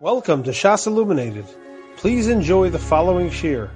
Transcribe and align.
Welcome 0.00 0.44
to 0.44 0.52
Shas 0.52 0.86
Illuminated. 0.86 1.44
Please 1.96 2.28
enjoy 2.28 2.70
the 2.70 2.78
following 2.78 3.30
shir. 3.30 3.68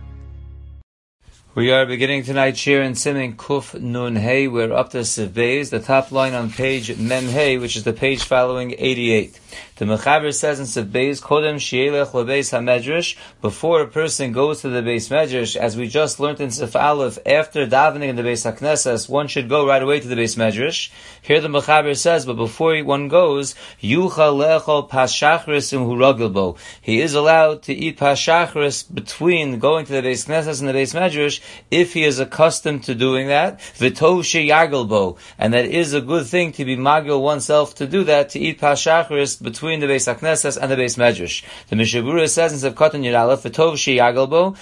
We 1.55 1.71
are 1.71 1.85
beginning 1.85 2.23
tonight's 2.23 2.59
shir 2.59 2.81
in 2.81 2.95
Siman 2.95 3.37
Kuf 3.37 3.79
Nun 3.79 4.17
Hey. 4.17 4.49
We're 4.49 4.73
up 4.73 4.93
to 4.93 5.01
Sivbeis, 5.01 5.69
the 5.69 5.81
top 5.81 6.11
line 6.11 6.33
on 6.33 6.51
page 6.51 6.97
Mem 6.97 7.27
Hey, 7.27 7.59
which 7.59 7.77
is 7.77 7.85
the 7.85 7.93
page 7.93 8.25
following 8.25 8.75
88. 8.79 9.39
The 9.77 9.89
Mechaber 9.89 10.33
says 10.33 10.61
in 10.61 10.67
Sivbeis, 10.67 11.21
Kodem 11.21 11.57
Shielech 11.57 12.13
Lebeis 12.13 12.57
HaMedrash, 12.57 13.17
before 13.41 13.83
a 13.83 13.89
person 13.89 14.31
goes 14.33 14.61
to 14.61 14.69
the 14.69 14.81
Beis 14.81 15.11
Medrash, 15.11 15.57
as 15.57 15.77
we 15.77 15.89
just 15.89 16.21
learned 16.21 16.41
in 16.41 16.51
Sif 16.51 16.77
Aleph, 16.77 17.19
after 17.27 17.67
davening 17.67 18.09
in 18.09 18.17
the 18.17 18.23
Beis 18.23 18.51
HaKnesses, 18.51 19.09
one 19.09 19.27
should 19.27 19.49
go 19.49 19.67
right 19.67 19.83
away 19.83 19.99
to 19.99 20.07
the 20.07 20.15
Beis 20.15 20.37
Medrash. 20.37 20.91
Here 21.21 21.41
the 21.41 21.49
Mechaber 21.49 21.97
says, 21.97 22.25
but 22.25 22.37
before 22.37 22.79
one 22.85 23.09
goes, 23.09 23.55
Yucha 23.83 24.33
Lechol 24.33 24.89
Pashachris 24.89 25.73
Imhuragilbo. 25.73 26.57
He 26.81 27.01
is 27.01 27.15
allowed 27.15 27.63
to 27.65 27.75
eat 27.75 27.99
Pashachris 27.99 28.95
between 28.95 29.59
going 29.59 29.85
to 29.87 29.93
the 29.93 30.03
Beis 30.03 30.29
Knesses 30.29 30.61
and 30.61 30.69
the 30.69 30.75
Beis 30.75 30.95
Medrash, 30.95 31.41
if 31.71 31.95
he 31.95 32.05
is 32.05 32.19
accustomed 32.19 32.85
to 32.85 32.95
doing 32.95 33.29
that, 33.29 33.59
v'tov 33.61 34.21
sheyagelbo, 34.21 35.17
and 35.39 35.55
that 35.55 35.65
is 35.65 35.95
a 35.95 36.01
good 36.01 36.27
thing 36.27 36.53
to 36.53 36.65
be 36.65 36.77
magil 36.77 37.21
oneself 37.21 37.75
to 37.77 37.87
do 37.87 38.05
that, 38.05 38.29
to 38.31 38.39
eat 38.39 38.61
pashachris 38.61 39.43
between 39.43 39.81
the 39.81 39.87
Beis 39.87 40.13
HaKnesses 40.13 40.59
and 40.61 40.71
the 40.71 40.77
Beis 40.77 40.97
Medrash. 40.99 41.45
The 41.69 41.77
Mishnah 41.77 42.03
Berurah 42.03 42.29
says 42.29 42.65
in 42.65 42.73
Sevkatan 42.73 43.03
Yiralef, 43.05 43.49
v'tov 43.49 43.75
sheyagelbo, 43.75 44.57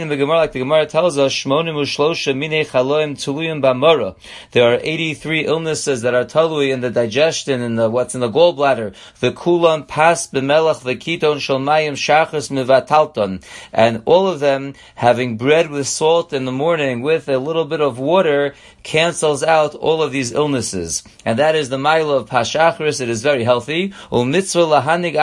in 0.00 0.08
the 0.08 0.16
Gemara, 0.16 0.38
like 0.38 0.52
the 0.52 0.58
Gemara 0.58 0.86
tells 0.86 1.18
us, 1.18 1.32
shmonim 1.32 1.74
u'shlosha 1.74 2.36
mine 2.36 2.64
chaloim 2.64 3.14
tuluyim 3.16 3.62
b'mara. 3.62 4.16
There 4.52 4.72
are 4.72 4.78
83 4.82 5.46
illnesses 5.46 6.02
that 6.02 6.14
are 6.14 6.24
talui 6.24 6.72
in 6.72 6.80
the 6.80 6.90
digestion, 6.90 7.60
and 7.60 7.78
the, 7.78 7.88
what's 7.88 8.14
in 8.14 8.20
the 8.20 8.30
gallbladder. 8.30 8.94
The 9.20 9.32
kulam 9.32 9.86
pas 9.86 10.26
b'melach 10.28 10.82
v'kiton 10.82 11.36
shalmayim 11.36 11.92
shachris 11.92 12.50
mivatalton. 12.50 13.42
And 13.72 14.02
all 14.04 14.28
of 14.28 14.40
them 14.40 14.74
having 14.94 15.36
bread 15.36 15.70
with 15.70 15.86
salt 15.86 16.19
salt 16.20 16.32
in 16.34 16.44
the 16.44 16.52
morning 16.52 17.00
with 17.00 17.30
a 17.30 17.38
little 17.38 17.64
bit 17.64 17.80
of 17.80 17.98
water 17.98 18.54
cancels 18.82 19.42
out 19.42 19.74
all 19.74 20.02
of 20.02 20.12
these 20.12 20.32
illnesses. 20.32 21.02
And 21.24 21.38
that 21.38 21.54
is 21.54 21.70
the 21.70 21.78
mile 21.78 22.10
of 22.10 22.28
Pashachris. 22.28 23.00
It 23.00 23.08
is 23.08 23.22
very 23.22 23.42
healthy. 23.42 23.94
lahanig. 24.12 25.16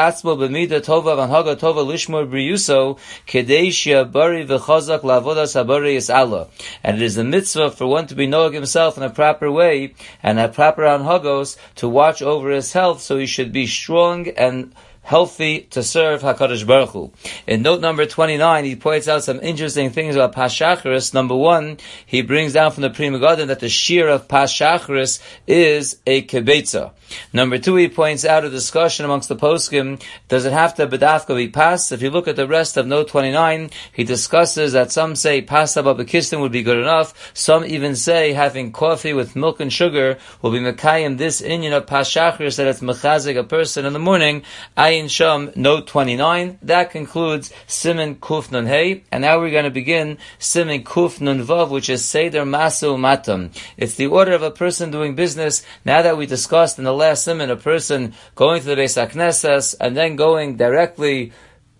And 6.83 6.95
it 6.95 7.01
is 7.03 7.17
a 7.17 7.23
mitzvah 7.23 7.71
for 7.71 7.87
one 7.87 8.07
to 8.07 8.15
be 8.15 8.25
knowing 8.25 8.53
himself 8.53 8.97
in 8.97 9.03
a 9.03 9.09
proper 9.11 9.51
way 9.51 9.93
and 10.23 10.39
a 10.39 10.47
proper 10.49 10.81
anhagos 10.81 11.57
to 11.75 11.87
watch 11.87 12.23
over 12.23 12.49
his 12.49 12.73
health 12.73 13.01
so 13.01 13.19
he 13.19 13.27
should 13.27 13.51
be 13.51 13.67
strong 13.67 14.27
and 14.29 14.73
healthy 15.07 15.61
to 15.61 15.81
serve 15.81 16.21
Hakadosh 16.21 16.67
Baruch 16.67 16.89
Hu. 16.89 17.13
In 17.47 17.61
note 17.61 17.79
number 17.79 18.05
twenty 18.05 18.35
nine, 18.35 18.65
he 18.65 18.75
points 18.75 19.07
out 19.07 19.23
some 19.23 19.39
interesting 19.39 19.89
things 19.89 20.17
about 20.17 20.35
Pashacharis. 20.35 21.13
Number 21.13 21.33
one, 21.33 21.77
he 22.05 22.21
brings 22.21 22.51
down 22.51 22.71
from 22.71 22.81
the 22.81 22.89
Pri 22.89 23.07
Megadim 23.07 23.47
that 23.47 23.61
the 23.61 23.69
shear 23.69 24.09
of 24.09 24.27
Pashacharis 24.27 25.21
is 25.47 26.01
a 26.05 26.23
kibetza. 26.23 26.91
Number 27.31 27.57
two, 27.57 27.77
he 27.77 27.87
points 27.87 28.25
out 28.25 28.43
a 28.43 28.49
discussion 28.49 29.05
amongst 29.05 29.29
the 29.29 29.37
poskim. 29.37 30.03
Does 30.27 30.43
it 30.43 30.51
have 30.51 30.75
to 30.75 30.87
bedafka 30.87 31.37
be 31.37 31.47
passed? 31.47 31.93
If 31.93 32.01
you 32.01 32.09
look 32.09 32.27
at 32.27 32.35
the 32.35 32.45
rest 32.45 32.75
of 32.75 32.85
note 32.85 33.07
twenty 33.07 33.31
nine, 33.31 33.69
he 33.93 34.03
discusses 34.03 34.73
that 34.73 34.91
some 34.91 35.15
say 35.15 35.41
pasta 35.41 35.83
babakistin 35.83 36.41
would 36.41 36.51
be 36.51 36.63
good 36.63 36.79
enough. 36.79 37.31
Some 37.33 37.63
even 37.63 37.95
say 37.95 38.33
having 38.33 38.73
coffee 38.73 39.13
with 39.13 39.37
milk 39.37 39.61
and 39.61 39.71
sugar 39.71 40.17
will 40.41 40.51
be 40.51 40.59
mekayim 40.59 41.17
this 41.17 41.39
inyan 41.39 41.77
of 41.77 41.85
Pashacharis 41.85 42.57
that 42.57 42.67
it's 42.67 42.81
mechazik 42.81 43.39
a 43.39 43.45
person 43.45 43.85
in 43.85 43.93
the 43.93 43.99
morning. 43.99 44.43
I 44.75 44.96
Sham, 45.05 45.51
note 45.55 45.85
29. 45.85 46.57
That 46.63 46.89
concludes 46.89 47.53
Simon 47.67 48.15
Kuf 48.15 48.51
Nun 48.51 48.65
Hey, 48.65 49.03
and 49.11 49.21
now 49.21 49.39
we're 49.39 49.51
going 49.51 49.65
to 49.65 49.69
begin 49.69 50.17
Simon 50.39 50.83
Kuf 50.83 51.21
Nun 51.21 51.45
Vav, 51.45 51.69
which 51.69 51.89
is 51.89 52.03
Seder 52.03 52.43
Masu 52.43 52.99
Matam. 52.99 53.51
It's 53.77 53.93
the 53.93 54.07
order 54.07 54.33
of 54.33 54.41
a 54.41 54.49
person 54.49 54.89
doing 54.89 55.13
business. 55.13 55.63
Now 55.85 56.01
that 56.01 56.17
we 56.17 56.25
discussed 56.25 56.79
in 56.79 56.85
the 56.85 56.91
last 56.93 57.25
Simon, 57.25 57.51
a 57.51 57.55
person 57.55 58.15
going 58.33 58.61
to 58.61 58.65
the 58.65 58.75
Beis 58.75 58.97
HaKnesses 58.97 59.75
and 59.79 59.95
then 59.95 60.15
going 60.15 60.57
directly 60.57 61.31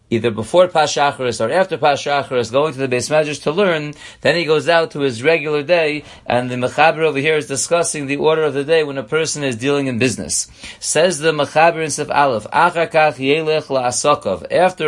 either 0.10 0.32
before 0.32 0.68
Pashacharis 0.68 1.46
or 1.46 1.52
after 1.52 1.78
Pashacharis, 1.78 2.52
going 2.52 2.74
to 2.74 2.80
the 2.80 2.88
base 2.88 3.10
Medrash 3.10 3.42
to 3.44 3.52
learn, 3.52 3.94
then 4.22 4.36
he 4.36 4.46
goes 4.46 4.70
out 4.70 4.92
to 4.92 5.02
his 5.02 5.22
regular 5.22 5.64
day, 5.64 6.04
and 6.26 6.50
the 6.50 6.56
Mechaber 6.56 7.00
over 7.00 7.20
here 7.20 7.36
is 7.36 7.48
discussing 7.48 8.08
the 8.08 8.18
order 8.18 8.44
of 8.44 8.54
the 8.54 8.64
day 8.64 8.84
when 8.84 8.98
a 8.98 9.04
person 9.04 9.44
is 9.44 9.58
dealing 9.58 9.88
in 9.88 10.00
business. 10.00 10.48
Says 10.80 11.20
the 11.20 11.32
Mechaber 11.32 11.84
in 11.84 11.90
Sif 11.90 12.10
Aleph. 12.10 12.48
After 12.52 12.82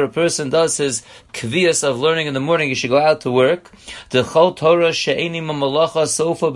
a 0.04 0.10
person 0.10 0.50
does 0.50 0.78
his 0.78 1.04
kvias 1.34 1.84
of 1.84 2.00
learning 2.00 2.28
in 2.28 2.34
the 2.34 2.40
morning, 2.40 2.70
he 2.70 2.76
should 2.76 2.90
go 2.90 3.00
out 3.00 3.22
to 3.22 3.32
work. 3.32 3.72
Sofa. 6.08 6.52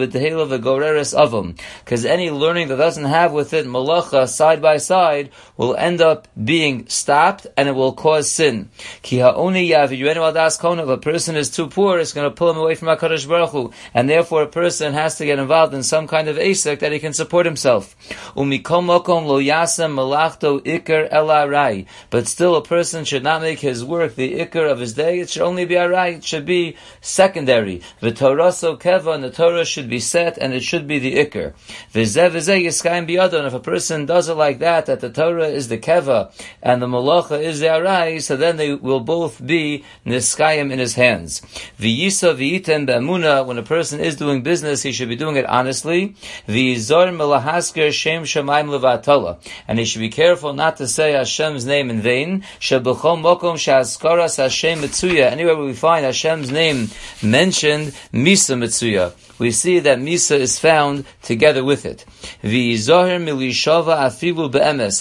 Because 1.83 2.05
any 2.05 2.31
learning 2.31 2.67
that 2.69 2.77
doesn't 2.77 3.05
have 3.05 3.33
with 3.33 3.53
it 3.53 3.65
Malacha 3.65 4.27
side 4.27 4.61
by 4.61 4.77
side 4.77 5.29
will 5.57 5.75
end 5.75 6.01
up 6.01 6.27
being 6.43 6.87
stopped, 6.87 7.47
and 7.57 7.67
it 7.67 7.73
will 7.73 7.93
cause 7.93 8.29
sin 8.29 8.52
sin. 8.53 8.69
Ki 9.01 9.19
a 9.19 10.97
person 10.97 11.35
is 11.35 11.49
too 11.49 11.67
poor, 11.67 11.99
it's 11.99 12.13
going 12.13 12.29
to 12.29 12.35
pull 12.35 12.51
him 12.51 12.57
away 12.57 12.75
from 12.75 12.87
HaKadosh 12.89 13.27
Baruch 13.27 13.49
Hu. 13.49 13.71
And 13.93 14.09
therefore 14.09 14.43
a 14.43 14.47
person 14.47 14.93
has 14.93 15.17
to 15.17 15.25
get 15.25 15.39
involved 15.39 15.73
in 15.73 15.83
some 15.83 16.07
kind 16.07 16.27
of 16.27 16.37
asik 16.37 16.79
that 16.79 16.91
he 16.91 16.99
can 16.99 17.13
support 17.13 17.45
himself. 17.45 17.95
Umikom 18.35 18.87
lo 18.87 19.39
malachto 19.39 20.59
ikar. 20.61 21.87
But 22.09 22.27
still 22.27 22.55
a 22.55 22.63
person 22.63 23.05
should 23.05 23.23
not 23.23 23.41
make 23.41 23.59
his 23.59 23.83
work 23.83 24.15
the 24.15 24.39
ikar 24.39 24.69
of 24.69 24.79
his 24.79 24.93
day. 24.93 25.19
It 25.19 25.29
should 25.29 25.41
only 25.41 25.65
be 25.65 25.75
arai. 25.75 26.17
It 26.17 26.23
should 26.23 26.45
be 26.45 26.75
secondary. 27.01 27.81
The 27.99 28.11
Torah 28.11 28.51
so 28.51 28.77
keva 28.77 29.15
and 29.15 29.23
the 29.23 29.31
Torah 29.31 29.65
should 29.65 29.89
be 29.89 29.99
set 29.99 30.37
and 30.37 30.53
it 30.53 30.63
should 30.63 30.87
be 30.87 30.99
the 30.99 31.15
ikar. 31.15 31.53
V'zeh 31.93 32.63
yiskayim 32.63 33.03
if 33.13 33.53
a 33.53 33.59
person 33.59 34.05
does 34.05 34.29
it 34.29 34.35
like 34.35 34.59
that, 34.59 34.85
that 34.85 34.99
the 34.99 35.09
Torah 35.09 35.47
is 35.47 35.67
the 35.67 35.77
keva 35.77 36.31
and 36.61 36.81
the 36.81 36.87
malacha 36.87 37.41
is 37.41 37.59
the 37.59 37.67
arai, 37.67 38.21
so 38.21 38.37
then 38.43 38.57
they 38.57 38.73
will 38.73 38.99
both 38.99 39.45
be 39.45 39.83
niskayim 40.05 40.71
in 40.71 40.79
his 40.79 40.95
hands. 40.95 41.41
V'yisa 41.79 42.35
v'yiten 42.35 42.85
be'amuna, 42.85 43.45
when 43.45 43.57
a 43.57 43.63
person 43.63 43.99
is 43.99 44.15
doing 44.15 44.43
business, 44.43 44.83
he 44.83 44.91
should 44.91 45.09
be 45.09 45.15
doing 45.15 45.37
it 45.37 45.45
honestly. 45.45 46.15
V'yizor 46.47 47.07
melahasker 47.19 47.91
shem 47.91 48.23
shemaim 48.23 48.67
levatala. 48.67 49.37
And 49.67 49.79
he 49.79 49.85
should 49.85 50.01
be 50.01 50.09
careful 50.09 50.53
not 50.53 50.77
to 50.77 50.87
say 50.87 51.13
Hashem's 51.13 51.65
name 51.65 51.89
in 51.89 52.01
vain. 52.01 52.43
Shebechol 52.59 53.17
mokom 53.25 53.57
she'askaras 53.57 54.37
Hashem 54.37 54.79
mitzuya. 54.79 55.31
Anywhere 55.31 55.55
we 55.55 55.73
find 55.73 56.05
Hashem's 56.05 56.51
name 56.51 56.89
mentioned, 57.21 57.93
misa 58.11 58.57
mitzuya 58.57 59.13
we 59.39 59.51
see 59.51 59.79
that 59.79 59.99
Misa 59.99 60.37
is 60.39 60.59
found 60.59 61.05
together 61.21 61.63
with 61.63 61.85
it. 61.85 62.05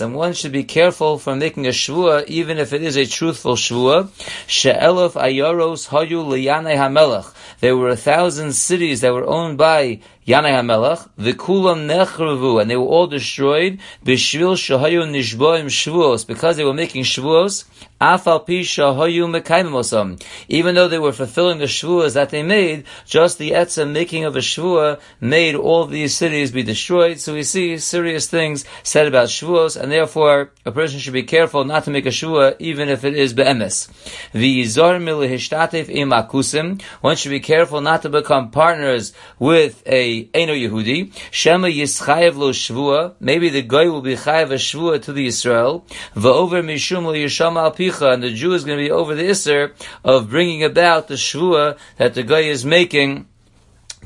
And 0.01 0.15
one 0.15 0.33
should 0.33 0.53
be 0.53 0.65
careful 0.65 1.19
from 1.19 1.39
making 1.39 1.67
a 1.67 1.71
shvua, 1.71 2.27
even 2.27 2.59
if 2.59 2.73
it 2.73 2.83
is 2.83 2.97
a 2.97 3.07
truthful 3.07 3.57
shvua. 3.57 4.09
She'elof 4.47 5.13
ayoros 5.13 5.89
hayu 5.89 6.25
liyanei 6.25 6.77
hamelech. 6.77 7.33
There 7.61 7.77
were 7.77 7.91
a 7.91 7.97
thousand 7.97 8.53
cities 8.55 9.03
that 9.03 9.13
were 9.13 9.27
owned 9.27 9.59
by 9.59 10.01
Yanai 10.27 10.53
HaMelech, 10.53 11.09
V'kulam 11.19 11.89
nechrevu, 11.89 12.63
and 12.63 12.71
they 12.71 12.77
were 12.77 12.85
all 12.85 13.09
destroyed, 13.09 13.81
B'shvil 14.05 14.55
shahayu 14.55 15.03
nishboim 15.11 15.67
shvuos, 15.67 16.25
because 16.25 16.57
they 16.57 16.65
were 16.65 16.73
making 16.73 17.03
shvuos, 17.03 17.65
Afal 18.01 18.47
pi 18.47 18.63
shahayu 18.63 19.27
mekaimimosam. 19.31 20.23
Even 20.49 20.77
though 20.77 20.87
they 20.87 20.99
were 20.99 21.13
fulfilling 21.13 21.59
the 21.59 21.65
shvuas 21.65 22.15
that 22.15 22.31
they 22.31 22.43
made, 22.45 22.85
just 23.05 23.39
the 23.39 23.51
etzem 23.51 23.93
making 23.93 24.25
of 24.25 24.37
a 24.37 24.41
shvua 24.41 25.01
made 25.21 25.57
all 25.57 25.87
these 25.87 26.15
cities 26.15 26.53
be 26.53 26.63
destroyed. 26.63 27.19
So 27.19 27.35
we 27.35 27.43
see 27.43 27.79
serious 27.79 28.29
things 28.29 28.65
said 28.85 29.09
about 29.09 29.29
shvuos, 29.29 29.81
and 29.81 29.91
therefore 29.91 30.53
a 30.65 30.71
person 30.71 31.01
should 31.01 31.13
be 31.13 31.23
careful 31.23 31.65
not 31.65 31.85
to 31.85 31.91
make 31.91 32.07
a 32.07 32.11
shvua, 32.11 32.55
even 32.61 32.89
if 32.89 33.05
it 33.05 33.17
is 33.17 33.33
be'emes. 33.35 33.89
V'yizor 34.33 35.01
milihishtatev 35.01 35.89
im 35.89 36.11
akusim, 36.11 36.81
One 37.01 37.17
should 37.17 37.31
be 37.31 37.41
careful 37.41 37.81
not 37.81 38.03
to 38.03 38.09
become 38.09 38.51
partners 38.51 39.13
with 39.39 39.83
a 39.87 40.12
Eno 40.35 40.55
Yehudi. 40.55 41.13
Shema 41.31 41.69
Yischayev 41.69 42.37
lo 42.37 42.51
Shvua. 42.53 43.15
Maybe 43.21 43.49
the 43.49 43.63
guy 43.63 43.87
will 43.89 44.03
be 44.03 44.17
Chayev 44.17 44.51
a 44.51 44.61
Shvua 44.69 45.03
to 45.03 45.13
the 45.13 45.27
Israel. 45.27 45.85
Va'over 46.15 46.63
Mishum 46.65 47.05
lo 47.05 47.13
Yisham 47.13 47.57
al 47.57 47.73
Picha. 47.73 48.13
And 48.13 48.23
the 48.23 48.33
Jew 48.33 48.53
is 48.55 48.65
going 48.65 48.79
to 48.79 48.85
be 48.85 48.91
over 48.91 49.15
the 49.15 49.25
Isser 49.25 49.73
of 50.05 50.31
bringing 50.31 50.63
about 50.63 51.09
the 51.09 51.15
Shvua 51.15 51.79
that 51.97 52.15
the 52.15 52.23
guy 52.23 52.41
is 52.41 52.65
making 52.65 53.27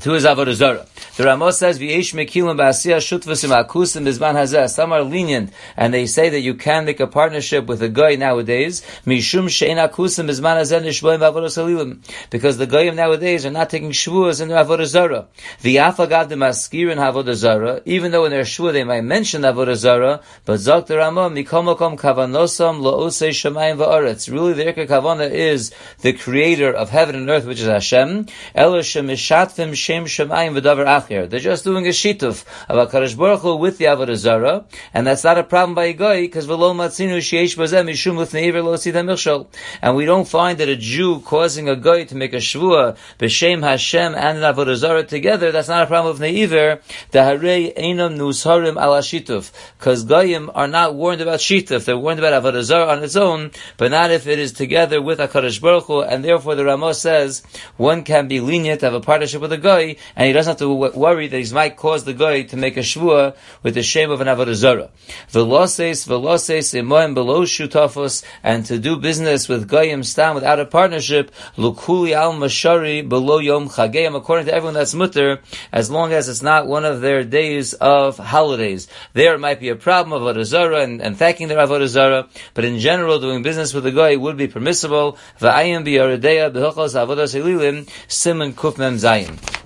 to 0.01 0.11
his 0.11 0.25
avodah 0.25 0.53
zarah. 0.53 0.85
The 1.17 1.23
Ramos 1.23 1.57
says, 1.57 1.79
"V'yesh 1.79 2.13
mekilim 2.13 2.57
ba'asiyah 2.57 2.97
shutvasim 2.97 3.51
akusim 3.51 4.05
bizman 4.05 4.35
hazeh." 4.35 4.69
Some 4.69 4.93
are 4.93 5.01
lenient, 5.01 5.51
and 5.75 5.93
they 5.93 6.05
say 6.05 6.29
that 6.29 6.41
you 6.41 6.53
can 6.53 6.85
make 6.85 6.99
a 6.99 7.07
partnership 7.07 7.65
with 7.65 7.81
a 7.81 7.89
guy 7.89 8.15
nowadays. 8.15 8.83
Mishum 9.05 9.49
she'en 9.49 9.77
akusim 9.77 10.27
bizman 10.29 10.57
hazeh 10.57 10.81
nishboim 10.81 11.19
avodah 11.19 11.47
salilim, 11.47 11.97
because 12.29 12.57
the 12.57 12.67
goyim 12.67 12.95
nowadays 12.95 13.45
are 13.45 13.51
not 13.51 13.69
taking 13.69 13.91
shvuas 13.91 14.41
in 14.41 14.49
their 14.49 14.63
avodah 14.63 14.85
zarah. 14.85 15.27
V'yafagav 15.63 16.29
demaskir 16.29 16.91
in 16.91 16.99
avodah 16.99 17.33
zarah, 17.33 17.81
even 17.85 18.11
though 18.11 18.25
in 18.25 18.31
their 18.31 18.43
shvuah 18.43 18.73
they 18.73 18.83
might 18.83 19.01
mention 19.01 19.41
avodah 19.41 19.75
zarah, 19.75 20.21
but 20.45 20.59
zok 20.59 20.85
the 20.85 20.97
Rama 20.97 21.29
mikomokom 21.29 21.97
kavanosam 21.97 22.81
loosei 22.81 23.29
shemayim 23.29 23.77
va'aretz. 23.77 24.31
Really, 24.31 24.53
the 24.53 24.65
Irka 24.65 24.87
Kavana 24.87 25.29
is 25.29 25.71
the 26.01 26.13
creator 26.13 26.71
of 26.71 26.89
heaven 26.89 27.15
and 27.15 27.29
earth, 27.29 27.45
which 27.45 27.59
is 27.59 27.67
Hashem. 27.67 28.27
Elo 28.53 28.81
shemishatvim 28.81 29.71
shem 29.87 30.05
shemayim 30.05 30.59
v'davar 30.59 30.85
achir. 30.85 31.29
They're 31.29 31.39
just 31.39 31.63
doing 31.63 31.85
a 31.87 31.91
shituf 31.91 32.43
of 32.67 32.89
HaKadosh 32.89 33.17
Baruch 33.17 33.41
Hu 33.41 33.55
with 33.55 33.77
the 33.77 33.85
Avodah 33.85 34.15
Zarah, 34.15 34.65
and 34.93 35.07
that's 35.07 35.23
not 35.23 35.37
a 35.37 35.43
problem 35.43 35.75
by 35.75 35.85
a 35.85 35.93
guy, 35.93 36.21
because 36.21 36.45
v'lo 36.45 36.75
matzinu 36.75 37.17
sheyesh 37.19 37.55
bazeh 37.55 37.85
mishum 37.85 38.17
l'fneiver 38.17 38.61
lo 38.63 38.73
michshol. 38.75 39.47
And 39.81 39.95
we 39.95 40.03
don't 40.03 40.27
find 40.27 40.57
that 40.57 40.67
a 40.67 40.75
Jew 40.75 41.21
causing 41.21 41.69
a 41.69 41.77
guy 41.77 42.03
to 42.03 42.15
make 42.15 42.33
a 42.33 42.37
shvua 42.37 42.97
b'shem 43.17 43.63
Hashem 43.63 44.13
and 44.15 44.37
an 44.39 44.43
Avodah 44.53 44.75
Zarah 44.75 45.03
together, 45.03 45.51
that's 45.53 45.69
not 45.69 45.83
a 45.83 45.87
problem 45.87 46.13
of 46.13 46.19
neiver. 46.19 46.81
The 47.11 47.19
harei 47.19 47.73
einam 47.77 48.17
nusharim 48.17 48.81
ala 48.81 48.99
shituf. 48.99 49.51
Because 49.77 50.03
goyim 50.03 50.51
are 50.53 50.67
not 50.67 50.95
warned 50.95 51.21
about 51.21 51.39
shituf. 51.39 51.85
They're 51.85 51.97
warned 51.97 52.19
about 52.19 52.43
Avodah 52.43 52.63
Zarah 52.63 52.87
on 52.91 53.03
its 53.03 53.15
own, 53.15 53.51
but 53.77 53.91
not 53.91 54.11
if 54.11 54.27
it 54.27 54.37
is 54.37 54.51
together 54.51 55.01
with 55.01 55.19
HaKadosh 55.19 55.61
Baruch 55.61 55.85
Hu, 55.85 56.01
and 56.01 56.25
therefore 56.25 56.55
the 56.55 56.65
Ramah 56.65 56.93
says 56.93 57.43
one 57.77 58.03
can 58.03 58.27
be 58.27 58.39
lenient 58.39 58.81
to 58.81 58.87
have 58.87 58.93
a 58.93 58.99
partnership 58.99 59.41
with 59.41 59.51
a 59.53 59.57
guy, 59.57 59.76
and 59.77 60.27
he 60.27 60.33
doesn't 60.33 60.51
have 60.51 60.59
to 60.59 60.69
worry 60.69 61.27
that 61.27 61.39
he 61.39 61.53
might 61.53 61.75
cause 61.75 62.03
the 62.03 62.13
goy 62.13 62.43
to 62.43 62.57
make 62.57 62.77
a 62.77 62.81
shvua 62.81 63.35
with 63.63 63.73
the 63.73 63.83
shame 63.83 64.11
of 64.11 64.21
an 64.21 64.27
avodah 64.27 64.53
zarah. 64.53 64.89
Veloses, 65.31 66.07
veloses, 66.07 66.73
imoim 66.73 67.13
below 67.13 67.43
shutafos, 67.43 68.23
and 68.43 68.65
to 68.65 68.79
do 68.79 68.97
business 68.97 69.47
with 69.47 69.67
goyim 69.67 70.03
stam 70.03 70.35
without 70.35 70.59
a 70.59 70.65
partnership, 70.65 71.31
lukuli 71.55 72.13
al 72.13 72.33
mashari 72.33 73.07
below 73.07 73.39
yom 73.39 73.69
chagayim, 73.69 74.15
according 74.15 74.45
to 74.45 74.53
everyone 74.53 74.73
that's 74.73 74.93
mutter, 74.93 75.41
as 75.71 75.89
long 75.89 76.13
as 76.13 76.29
it's 76.29 76.41
not 76.41 76.67
one 76.67 76.85
of 76.85 77.01
their 77.01 77.23
days 77.23 77.73
of 77.73 78.17
holidays. 78.17 78.87
There 79.13 79.37
might 79.37 79.59
be 79.59 79.69
a 79.69 79.75
problem 79.75 80.13
of 80.13 80.21
avodah 80.21 80.45
zara 80.45 80.81
and, 80.81 81.01
and 81.01 81.17
thanking 81.17 81.47
their 81.47 81.59
avodah 81.59 81.87
zara, 81.87 82.27
but 82.53 82.65
in 82.65 82.79
general, 82.79 83.19
doing 83.19 83.43
business 83.43 83.73
with 83.73 83.85
a 83.85 83.91
goy 83.91 84.17
would 84.17 84.37
be 84.37 84.47
permissible. 84.47 85.17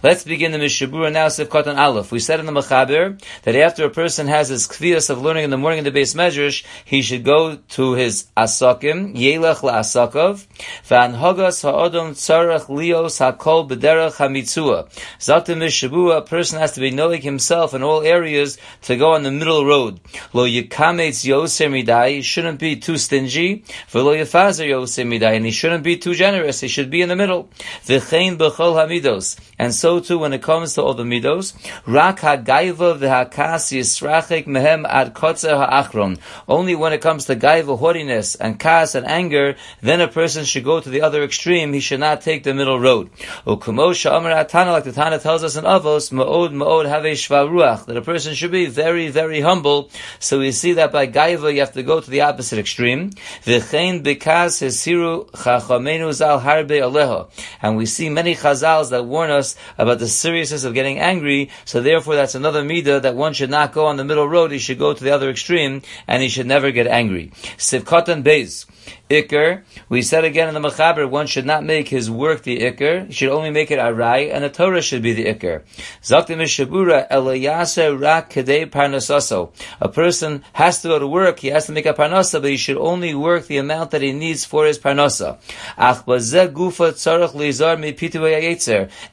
Let's 0.03 0.23
begin 0.23 0.51
the 0.51 0.57
Mishnah 0.57 0.87
Berurah 0.87 1.13
now, 1.13 1.27
Sivkot 1.27 1.67
and 1.67 1.77
Aleph. 1.77 2.11
We 2.11 2.17
said 2.17 2.39
in 2.39 2.47
the 2.47 2.51
Mechaber 2.51 3.21
that 3.43 3.55
after 3.55 3.85
a 3.85 3.89
person 3.91 4.25
has 4.25 4.49
his 4.49 4.67
kvias 4.67 5.11
of 5.11 5.21
learning 5.21 5.43
in 5.43 5.51
the 5.51 5.59
morning 5.59 5.77
in 5.77 5.83
the 5.83 5.91
base 5.91 6.15
measures, 6.15 6.63
he 6.83 7.03
should 7.03 7.23
go 7.23 7.57
to 7.57 7.93
his 7.93 8.25
asakim, 8.35 9.15
yelech 9.15 9.57
la'asakov, 9.57 10.47
van 10.85 11.13
hogas 11.13 11.61
ha'odom 11.61 12.13
tzarech 12.13 12.65
lios 12.65 13.19
hakol 13.21 13.69
b'derech 13.69 14.15
hamitzua. 14.15 14.89
Zakta 15.19 15.55
Mishnah 15.55 15.89
Berurah, 15.89 16.17
a 16.17 16.21
person 16.23 16.57
has 16.57 16.71
to 16.71 16.79
be 16.79 16.89
knowing 16.89 17.21
himself 17.21 17.75
in 17.75 17.83
all 17.83 18.01
areas 18.01 18.57
to 18.81 18.97
go 18.97 19.11
on 19.11 19.21
the 19.21 19.29
middle 19.29 19.67
road. 19.67 19.99
Lo 20.33 20.47
yikametz 20.47 21.29
yoser 21.29 21.69
midai, 21.69 22.23
shouldn't 22.23 22.57
be 22.57 22.75
too 22.75 22.97
stingy, 22.97 23.63
v'lo 23.91 24.19
yafazer 24.19 24.67
yoser 24.67 25.05
midai, 25.05 25.35
and 25.35 25.45
he 25.45 25.51
shouldn't 25.51 25.83
be 25.83 25.95
too 25.95 26.15
generous, 26.15 26.59
he 26.59 26.67
should 26.67 26.89
be 26.89 27.03
in 27.03 27.09
the 27.09 27.15
middle. 27.15 27.51
V'chein 27.85 28.39
b'chol 28.39 28.73
hamidos. 28.73 29.39
And 29.59 29.71
so 29.71 29.90
too 29.99 30.19
when 30.19 30.33
it 30.33 30.41
comes 30.41 30.75
to 30.75 30.81
all 30.81 30.93
the 30.93 31.03
midos. 31.03 31.53
Rak 31.85 32.19
ha'gaiva 32.19 32.97
v'hakas 32.97 33.71
yisrachik 33.71 34.45
mehem 34.45 34.85
ad 34.87 35.13
kotzer 35.13 35.57
ha'achron. 35.57 36.19
Only 36.47 36.75
when 36.75 36.93
it 36.93 37.01
comes 37.01 37.25
to 37.25 37.35
gaiva, 37.35 37.77
haughtiness, 37.77 38.35
and 38.35 38.59
kas 38.59 38.95
and 38.95 39.05
anger, 39.05 39.55
then 39.81 40.01
a 40.01 40.07
person 40.07 40.45
should 40.45 40.63
go 40.63 40.79
to 40.79 40.89
the 40.89 41.01
other 41.01 41.23
extreme. 41.23 41.73
He 41.73 41.79
should 41.79 41.99
not 41.99 42.21
take 42.21 42.43
the 42.43 42.53
middle 42.53 42.79
road. 42.79 43.09
Ukumo 43.45 43.93
sha'amar 43.93 44.45
atana, 44.45 44.71
like 44.71 44.83
the 44.85 44.91
Tana 44.91 45.19
tells 45.19 45.43
us 45.43 45.55
in 45.55 45.65
Avos, 45.65 46.11
ma'od 46.11 46.53
ma'od 46.53 46.87
have 46.87 47.03
shvaruach, 47.03 47.85
that 47.85 47.97
a 47.97 48.01
person 48.01 48.33
should 48.33 48.51
be 48.51 48.67
very, 48.67 49.09
very 49.09 49.41
humble. 49.41 49.89
So 50.19 50.39
we 50.39 50.51
see 50.51 50.73
that 50.73 50.91
by 50.91 51.07
gaiva, 51.07 51.53
you 51.53 51.59
have 51.59 51.73
to 51.73 51.83
go 51.83 51.99
to 51.99 52.09
the 52.09 52.21
opposite 52.21 52.59
extreme. 52.59 53.11
V'chein 53.45 54.03
bekas 54.03 54.61
hesiru 54.61 55.29
chachamenu 55.31 56.13
zal 56.13 56.39
harbe 56.39 56.79
aleha. 56.81 57.29
And 57.61 57.77
we 57.77 57.85
see 57.85 58.09
many 58.09 58.35
chazals 58.35 58.89
that 58.91 59.05
warn 59.05 59.31
us 59.31 59.55
about 59.81 59.97
the 59.97 60.07
seriousness 60.07 60.63
of 60.63 60.75
getting 60.75 60.99
angry. 60.99 61.49
So 61.65 61.81
therefore, 61.81 62.15
that's 62.15 62.35
another 62.35 62.63
midah 62.63 63.01
that 63.01 63.15
one 63.15 63.33
should 63.33 63.49
not 63.49 63.73
go 63.73 63.87
on 63.87 63.97
the 63.97 64.05
middle 64.05 64.27
road. 64.27 64.51
He 64.51 64.59
should 64.59 64.77
go 64.77 64.93
to 64.93 65.03
the 65.03 65.11
other 65.11 65.29
extreme, 65.29 65.81
and 66.07 66.21
he 66.21 66.29
should 66.29 66.45
never 66.45 66.71
get 66.71 66.85
angry. 66.85 67.31
Sivkatan 67.57 68.23
Beis. 68.23 68.67
Iker. 69.11 69.63
We 69.89 70.01
said 70.01 70.23
again 70.23 70.47
in 70.47 70.53
the 70.53 70.67
Mechaber, 70.67 71.09
one 71.09 71.27
should 71.27 71.45
not 71.45 71.63
make 71.63 71.87
his 71.89 72.09
work 72.09 72.43
the 72.43 72.59
Iker. 72.59 73.07
He 73.07 73.13
should 73.13 73.29
only 73.29 73.51
make 73.51 73.71
it 73.71 73.79
Arai, 73.79 74.33
and 74.33 74.43
the 74.43 74.49
Torah 74.49 74.81
should 74.81 75.01
be 75.01 75.13
the 75.13 75.25
Iker. 75.25 75.63
Zaktim 76.01 76.37
Mishnah 76.37 76.67
Berurah, 76.67 77.09
Elayase 77.09 77.99
Rak 77.99 78.31
Kedei 78.31 78.65
Parnasaso. 78.69 79.51
A 79.79 79.89
person 79.89 80.43
has 80.53 80.81
to 80.81 80.87
go 80.87 80.99
to 80.99 81.07
work, 81.07 81.39
he 81.39 81.49
has 81.49 81.65
to 81.65 81.71
make 81.71 81.85
a 81.85 81.93
Parnasa, 81.93 82.41
but 82.41 82.49
he 82.49 82.57
should 82.57 82.77
only 82.77 83.13
work 83.13 83.47
the 83.47 83.57
amount 83.57 83.91
that 83.91 84.01
he 84.01 84.13
needs 84.13 84.45
for 84.45 84.65
his 84.65 84.79
Parnasa. 84.79 85.37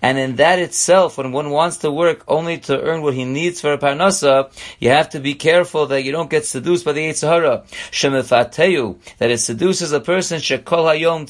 And 0.03 0.19
in 0.19 0.37
that 0.37 0.59
itself, 0.59 1.19
when 1.19 1.33
one 1.33 1.51
wants 1.51 1.77
to 1.79 1.91
work 1.91 2.25
only 2.29 2.59
to 2.59 2.81
earn 2.81 3.03
what 3.03 3.15
he 3.15 3.25
needs 3.25 3.61
for 3.61 3.73
a 3.73 3.79
Parnasa, 3.79 4.53
you 4.79 4.91
have 4.91 5.11
to 5.11 5.21
be 5.21 5.35
careful 5.35 5.87
that 5.87 6.03
you 6.03 6.13
don't 6.13 6.31
get 6.31 6.45
seduced 6.45 6.85
by 6.85 6.93
the 6.93 7.09
Yitzhara. 7.09 7.65
That 9.19 9.31
it 9.31 9.39
seduces 9.39 9.88
a 9.93 10.01
person, 10.01 10.39
hayom 10.41 11.21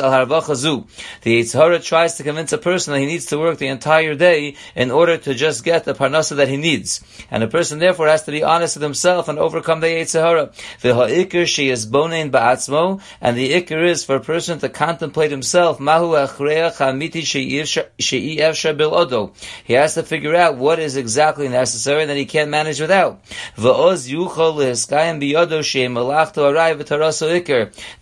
al. 0.00 0.86
The 1.22 1.40
Yitzhara 1.40 1.84
tries 1.84 2.14
to 2.14 2.22
convince 2.22 2.52
a 2.52 2.58
person 2.58 2.92
that 2.92 3.00
he 3.00 3.06
needs 3.06 3.26
to 3.26 3.38
work 3.38 3.58
the 3.58 3.68
entire 3.68 4.14
day 4.14 4.56
in 4.74 4.90
order 4.90 5.16
to 5.18 5.34
just 5.34 5.64
get 5.64 5.84
the 5.84 5.94
parnasa 5.94 6.36
that 6.36 6.48
he 6.48 6.56
needs. 6.56 7.00
And 7.30 7.42
a 7.42 7.48
person 7.48 7.78
therefore 7.78 8.08
has 8.08 8.24
to 8.24 8.32
be 8.32 8.42
honest 8.42 8.76
with 8.76 8.82
himself 8.82 9.28
and 9.28 9.38
overcome 9.38 9.80
the 9.80 9.88
Yitzhara. 9.88 10.52
The 10.80 10.94
ha'ikr 10.94 11.46
she 11.46 11.68
is 11.68 11.86
bonein 11.86 12.30
ba'atzmo, 12.30 13.00
and 13.20 13.36
the 13.36 13.52
ikr 13.52 13.86
is 13.86 14.04
for 14.04 14.16
a 14.16 14.20
person 14.20 14.58
to 14.60 14.68
contemplate 14.68 15.30
himself, 15.30 15.78
mahu 15.78 16.12
achreach 16.12 16.76
hamiti 16.76 17.22
she'i 17.24 18.36
efsha 18.38 18.76
bil 18.76 18.94
odo. 18.94 19.32
He 19.64 19.74
has 19.74 19.94
to 19.94 20.02
figure 20.02 20.34
out 20.34 20.56
what 20.56 20.78
is 20.78 20.96
exactly 20.96 21.48
necessary 21.48 22.04
that 22.06 22.16
he 22.16 22.26
can't 22.26 22.50
manage 22.50 22.80
without. 22.80 23.22
V'oz 23.56 24.10
yuchol 24.10 24.56
lehiskayim 24.56 25.20
biyodo 25.20 25.62
she'i 25.62 25.86
malachto 25.86 26.42
arai 26.50 26.74
v'taras 26.76 27.22
ikr. 27.22 27.51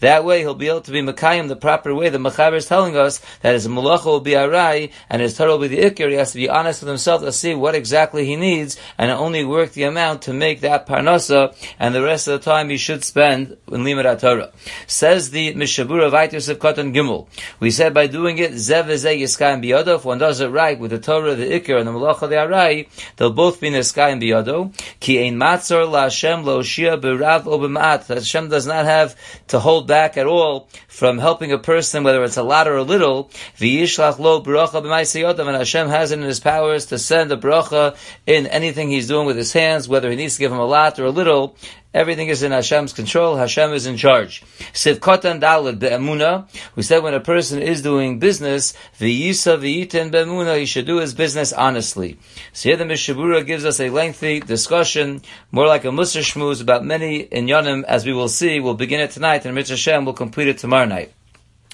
That 0.00 0.24
way 0.24 0.40
he'll 0.40 0.54
be 0.54 0.68
able 0.68 0.80
to 0.82 0.92
be 0.92 1.02
Makayim 1.02 1.48
the 1.48 1.56
proper 1.56 1.94
way. 1.94 2.08
The 2.08 2.18
Machaber 2.18 2.56
is 2.56 2.66
telling 2.66 2.96
us 2.96 3.20
that 3.42 3.54
his 3.54 3.66
Malacha 3.66 4.06
will 4.06 4.20
be 4.20 4.32
Arai 4.32 4.92
and 5.08 5.22
his 5.22 5.36
Torah 5.36 5.52
will 5.52 5.68
be 5.68 5.68
the 5.68 5.82
Ikr. 5.90 6.10
He 6.10 6.16
has 6.16 6.32
to 6.32 6.38
be 6.38 6.48
honest 6.48 6.82
with 6.82 6.88
himself 6.88 7.22
to 7.22 7.32
see 7.32 7.54
what 7.54 7.74
exactly 7.74 8.24
he 8.24 8.36
needs 8.36 8.78
and 8.98 9.10
only 9.10 9.44
work 9.44 9.72
the 9.72 9.84
amount 9.84 10.22
to 10.22 10.32
make 10.32 10.60
that 10.60 10.86
Parnasa 10.86 11.54
and 11.78 11.94
the 11.94 12.02
rest 12.02 12.28
of 12.28 12.40
the 12.40 12.44
time 12.50 12.68
he 12.68 12.76
should 12.76 13.04
spend 13.04 13.56
in 13.68 13.82
Limud 13.84 14.20
Torah. 14.20 14.52
Says 14.86 15.30
the 15.30 15.54
Mishnah 15.54 15.86
Berurah 15.86 16.10
Vaitus 16.10 16.48
of 16.48 16.58
Katan 16.58 16.94
Gimel. 16.94 17.28
We 17.58 17.70
said 17.70 17.94
by 17.94 18.06
doing 18.06 18.38
it, 18.38 18.52
Zev 18.52 18.84
Yiskayim 18.84 19.64
Biyado, 19.64 19.96
if 19.96 20.04
one 20.04 20.18
does 20.18 20.40
it 20.40 20.48
right 20.48 20.78
with 20.78 20.90
the 20.90 20.98
Torah, 20.98 21.34
the 21.34 21.46
Ikr, 21.46 21.78
and 21.78 21.86
the 21.86 21.92
Malacha, 21.92 22.28
the 22.28 22.36
Arai, 22.36 22.88
they'll 23.16 23.32
both 23.32 23.60
be 23.60 23.70
Niskayim 23.70 24.22
Biyado. 24.22 24.72
Ki 25.00 25.26
Ein 25.26 25.36
Matzor 25.36 25.90
La 25.90 26.04
Hashem 26.04 26.44
Lo 26.44 26.60
Shia 26.62 27.00
Berav 27.00 27.44
Obemaat. 27.44 28.06
Hashem 28.06 28.48
does 28.48 28.66
not 28.66 28.84
have 28.84 29.16
to 29.48 29.58
hold 29.58 29.86
back 29.86 30.16
at 30.16 30.26
all 30.26 30.68
from 30.88 31.18
helping 31.18 31.52
a 31.52 31.58
person, 31.58 32.04
whether 32.04 32.22
it's 32.24 32.36
a 32.36 32.42
lot 32.42 32.68
or 32.68 32.76
a 32.76 32.82
little. 32.82 33.30
V'yishlach 33.58 34.18
lo 34.18 34.42
bracha 34.42 34.82
b'maisiyodam, 34.82 35.46
and 35.46 35.56
Hashem 35.56 35.88
has 35.88 36.12
it 36.12 36.18
in 36.18 36.24
His 36.24 36.40
powers 36.40 36.86
to 36.86 36.98
send 36.98 37.32
a 37.32 37.36
bracha 37.36 37.96
in 38.26 38.46
anything 38.46 38.90
He's 38.90 39.08
doing 39.08 39.26
with 39.26 39.36
His 39.36 39.52
hands, 39.52 39.88
whether 39.88 40.10
He 40.10 40.16
needs 40.16 40.34
to 40.34 40.40
give 40.40 40.52
him 40.52 40.58
a 40.58 40.66
lot 40.66 40.98
or 40.98 41.04
a 41.06 41.10
little. 41.10 41.56
Everything 41.92 42.28
is 42.28 42.44
in 42.44 42.52
Hashem's 42.52 42.92
control. 42.92 43.36
Hashem 43.36 43.72
is 43.72 43.86
in 43.86 43.96
charge. 43.96 44.42
Sivkotan 44.72 45.40
dalad 45.40 45.80
be'emuna. 45.80 46.48
We 46.76 46.84
said 46.84 47.02
when 47.02 47.14
a 47.14 47.20
person 47.20 47.60
is 47.60 47.82
doing 47.82 48.20
business, 48.20 48.74
v'yisa 49.00 49.58
v'yitin 49.58 50.12
be'emuna, 50.12 50.58
he 50.58 50.66
should 50.66 50.86
do 50.86 50.98
his 50.98 51.14
business 51.14 51.52
honestly. 51.52 52.18
So 52.52 52.68
here 52.68 52.76
the 52.76 52.84
Mishnah 52.84 53.16
Berurah 53.16 53.44
gives 53.44 53.64
us 53.64 53.80
a 53.80 53.90
lengthy 53.90 54.38
discussion, 54.38 55.22
more 55.50 55.66
like 55.66 55.84
a 55.84 55.88
Musar 55.88 56.22
Shmuz, 56.22 56.62
about 56.62 56.84
many 56.84 57.24
inyanim, 57.26 57.82
as 57.82 58.06
we 58.06 58.12
will 58.12 58.28
see. 58.28 58.60
We'll 58.60 58.74
begin 58.74 59.00
it 59.00 59.10
tonight, 59.10 59.44
and 59.44 59.56
Mitzvah 59.56 59.74
Hashem 59.74 60.04
will 60.04 60.12
complete 60.12 60.46
it 60.46 60.58
tomorrow 60.58 60.86
night. 60.86 61.12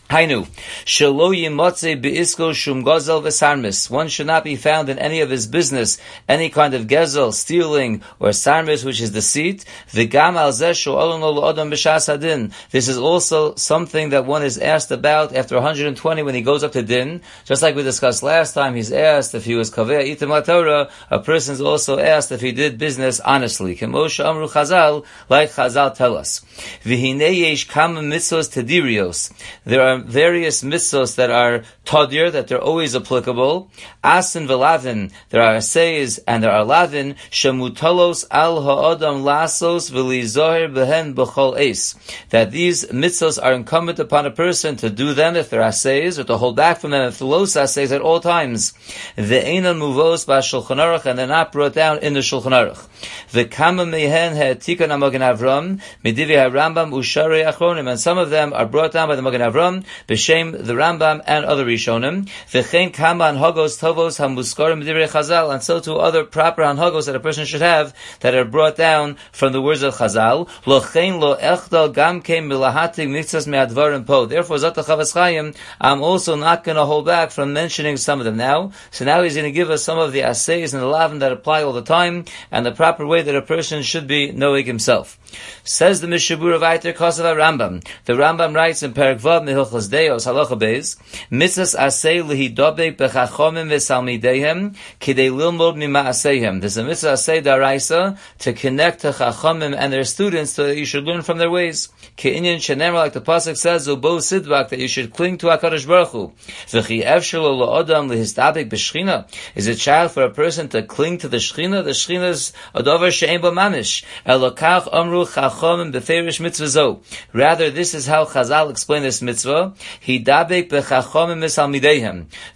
Hainu, 0.08 0.46
shelo 0.84 1.34
yimotze 1.34 2.00
beisko 2.00 2.54
shum 2.54 2.84
gazel 2.84 3.22
v'sarmis. 3.22 3.90
One 3.90 4.06
should 4.06 4.28
not 4.28 4.44
be 4.44 4.54
found 4.54 4.88
in 4.88 5.00
any 5.00 5.20
of 5.20 5.30
his 5.30 5.48
business, 5.48 5.98
any 6.28 6.48
kind 6.48 6.74
of 6.74 6.86
gezel, 6.86 7.32
stealing, 7.32 8.02
or 8.20 8.28
sarmis, 8.28 8.84
which 8.84 9.00
is 9.00 9.10
deceit. 9.10 9.64
V'gam 9.90 10.36
al 10.36 11.48
adam 11.48 11.70
b'shas 11.72 12.06
hadin. 12.06 12.52
This 12.70 12.86
is 12.86 12.98
also 12.98 13.56
something 13.56 14.10
that 14.10 14.26
one 14.26 14.44
is 14.44 14.58
asked 14.58 14.92
about 14.92 15.34
after 15.34 15.56
120 15.56 16.22
when 16.22 16.36
he 16.36 16.42
goes 16.42 16.62
up 16.62 16.70
to 16.72 16.84
din. 16.84 17.20
Just 17.44 17.62
like 17.62 17.74
we 17.74 17.82
discussed 17.82 18.22
last 18.22 18.52
time, 18.52 18.76
he's 18.76 18.92
asked 18.92 19.34
if 19.34 19.44
he 19.44 19.56
was 19.56 19.72
kaveh 19.72 20.16
itim 20.16 20.44
Torah. 20.46 20.88
A 21.10 21.18
person 21.18 21.54
is 21.54 21.60
also 21.60 21.98
asked 21.98 22.30
if 22.30 22.40
he 22.40 22.52
did 22.52 22.78
business 22.78 23.18
honestly. 23.18 23.74
Kemosha 23.74 24.24
amru 24.24 24.46
chazal, 24.46 25.04
like 25.28 25.50
chazal 25.50 25.92
tell 25.96 26.16
us. 26.16 26.42
V'hinei 26.84 27.40
yesh 27.40 27.66
mitzvos 27.66 28.48
tedirios. 28.54 29.32
There 29.64 29.82
are 29.82 29.95
Um, 29.96 30.04
various 30.04 30.62
mitzvos 30.62 31.16
that 31.16 31.30
are 31.30 31.62
tadir, 31.84 32.30
that 32.32 32.48
they're 32.48 32.60
always 32.60 32.94
applicable. 32.94 33.70
Asin 34.04 34.46
velavin, 34.46 35.10
there 35.30 35.42
are 35.42 35.54
assays 35.56 36.18
and 36.26 36.42
there 36.42 36.50
are 36.50 36.64
lavin, 36.64 37.14
shemutalos 37.30 38.24
al 38.30 38.62
ha'adam 38.62 39.22
lasos 39.22 39.90
v'lizohir 39.90 40.74
behen 40.74 41.14
b'chol 41.14 41.58
es. 41.58 41.94
That 42.30 42.50
these 42.50 42.86
mitzvos 42.86 43.42
are 43.42 43.52
incumbent 43.52 43.98
upon 43.98 44.26
a 44.26 44.30
person 44.30 44.76
to 44.76 44.90
do 44.90 45.14
them 45.14 45.36
if 45.36 45.50
they're 45.50 45.62
assays, 45.62 46.18
or 46.18 46.24
to 46.24 46.36
hold 46.36 46.56
back 46.56 46.80
from 46.80 46.90
them 46.90 47.08
if 47.08 47.20
los 47.20 47.56
assays 47.56 47.92
at 47.92 48.02
all 48.02 48.20
times. 48.20 48.72
Ve'enan 49.16 49.78
muvos 49.78 50.26
ba'shulchan 50.26 50.76
aruch, 50.76 51.06
and 51.06 51.18
they're 51.18 51.26
not 51.26 51.52
brought 51.52 51.74
down 51.74 51.98
in 51.98 52.12
the 52.12 52.20
shulchan 52.20 52.52
aruch. 52.52 52.86
Ve'kama 53.30 53.88
mehen 53.88 54.36
ha'tikan 54.36 54.90
amagen 54.90 55.22
avram, 55.22 55.80
midivi 56.04 56.36
ha'rambam 56.36 56.90
u'sharei 56.92 57.50
achronim, 57.50 57.88
and 57.88 58.00
some 58.00 58.18
of 58.18 58.30
them 58.30 58.52
are 58.52 58.66
brought 58.66 58.92
down 58.92 59.08
by 59.08 59.16
the 59.16 59.22
Magen 59.22 59.40
Avram, 59.40 59.85
b'shem 60.08 60.52
the 60.52 60.72
Rambam 60.72 61.22
and 61.26 61.44
other 61.44 61.64
Rishonim, 61.64 62.28
v'chein 62.50 62.92
kama 62.92 63.32
hagos 63.32 63.78
tovos 63.80 64.18
hamuskarim 64.18 64.82
b'divrei 64.82 65.08
Chazal, 65.08 65.52
and 65.52 65.62
so 65.62 65.80
to 65.80 65.94
other 65.94 66.24
proper 66.24 66.62
hagos 66.62 67.06
that 67.06 67.16
a 67.16 67.20
person 67.20 67.44
should 67.44 67.62
have 67.62 67.94
that 68.20 68.34
are 68.34 68.44
brought 68.44 68.76
down 68.76 69.16
from 69.32 69.52
the 69.52 69.62
words 69.62 69.82
of 69.82 69.94
Chazal. 69.94 70.48
Lochein 70.64 71.20
lo 71.20 71.36
echdal 71.36 71.92
gam 71.92 72.22
kein 72.22 72.48
milahatig 72.48 73.08
mitzvahs 73.08 73.46
me'advarim 73.46 74.06
po. 74.06 74.26
Therefore, 74.26 74.58
Zata 74.58 74.82
Chofetz 74.82 75.14
Chaim, 75.14 75.54
I'm 75.80 76.02
also 76.02 76.36
not 76.36 76.64
going 76.64 76.76
to 76.76 76.84
hold 76.84 77.06
back 77.06 77.30
from 77.30 77.52
mentioning 77.52 77.96
some 77.96 78.18
of 78.18 78.24
them 78.24 78.36
now. 78.36 78.72
So 78.90 79.04
now 79.04 79.22
he's 79.22 79.34
going 79.34 79.44
to 79.44 79.52
give 79.52 79.70
us 79.70 79.82
some 79.82 79.98
of 79.98 80.12
the 80.12 80.22
assays 80.22 80.74
and 80.74 80.82
the 80.82 80.86
lavin 80.86 81.20
that 81.20 81.32
apply 81.32 81.62
all 81.62 81.72
the 81.72 81.82
time, 81.82 82.24
and 82.50 82.64
the 82.64 82.72
proper 82.72 83.06
way 83.06 83.22
that 83.22 83.34
a 83.34 83.42
person 83.42 83.82
should 83.82 84.06
be 84.06 84.32
knowing 84.32 84.66
himself. 84.66 85.18
Says 85.64 86.00
the 86.00 86.06
Mishabur 86.06 86.54
of 86.54 86.62
Aiter 86.62 86.92
Kosav 86.92 87.24
Rambam. 87.36 87.86
The 88.04 88.14
Rambam 88.14 88.54
writes 88.54 88.82
in 88.82 88.92
Perak 88.92 89.18
Vav 89.18 89.44
Mehilchas 89.76 89.90
Deos 89.90 90.26
Halacha 90.26 90.58
Beis, 90.58 90.96
Mitzvahs 91.30 91.76
Asay 91.76 92.22
Lihidobek 92.22 92.96
Bechachomim 92.96 93.68
V'Salmidehem 93.68 94.76
Kidei 95.00 95.30
Lilmod 95.30 95.76
Mima 95.76 96.04
Asayhem. 96.04 96.60
There's 96.60 96.76
a 96.76 96.84
Mitzvah 96.84 97.14
Asay 97.14 97.42
Daraisa 97.42 98.18
to 98.38 98.52
connect 98.52 99.00
to 99.00 99.10
Chachomim 99.10 99.74
and 99.76 99.92
their 99.92 100.04
students 100.04 100.52
so 100.52 100.66
that 100.66 100.76
you 100.76 100.84
should 100.84 101.04
learn 101.04 101.22
from 101.22 101.38
their 101.38 101.50
ways. 101.50 101.88
Ke'inyan 102.16 102.56
Shenemar, 102.56 102.94
like 102.94 103.12
the 103.12 103.20
Pasuk 103.20 103.56
says, 103.56 103.88
Ubo 103.88 104.18
Sidbak, 104.18 104.70
that 104.70 104.78
you 104.78 104.88
should 104.88 105.12
cling 105.12 105.38
to 105.38 105.46
HaKadosh 105.48 105.86
Baruch 105.86 106.08
Hu. 106.08 106.32
V'chi 106.66 107.04
Efshelo 107.04 107.56
Lo'odam 107.58 108.08
Lihistabek 108.08 108.70
B'Shchina. 108.70 109.28
Is 109.54 109.66
a 109.66 109.74
child 109.74 110.12
for 110.12 110.22
a 110.22 110.30
person 110.30 110.68
to 110.70 110.82
cling 110.82 111.18
to 111.18 111.28
the 111.28 111.38
Shchina? 111.38 111.84
The 111.84 111.90
Shchina 111.90 112.30
is 112.30 112.52
a 112.74 112.82
dover 112.82 113.10
she'en 113.10 113.40
bo 113.40 113.50
mamish. 113.50 114.04
Elokach 114.26 114.88
Amru 114.92 115.24
Chachomim 115.26 115.92
B'Ferish 115.92 116.40
Mitzvah. 116.40 116.98
Rather, 117.32 117.70
this 117.70 117.94
is 117.94 118.06
how 118.06 118.24
Chazal 118.24 118.70
explain 118.70 119.02
this 119.02 119.20
mitzvah. 119.22 119.65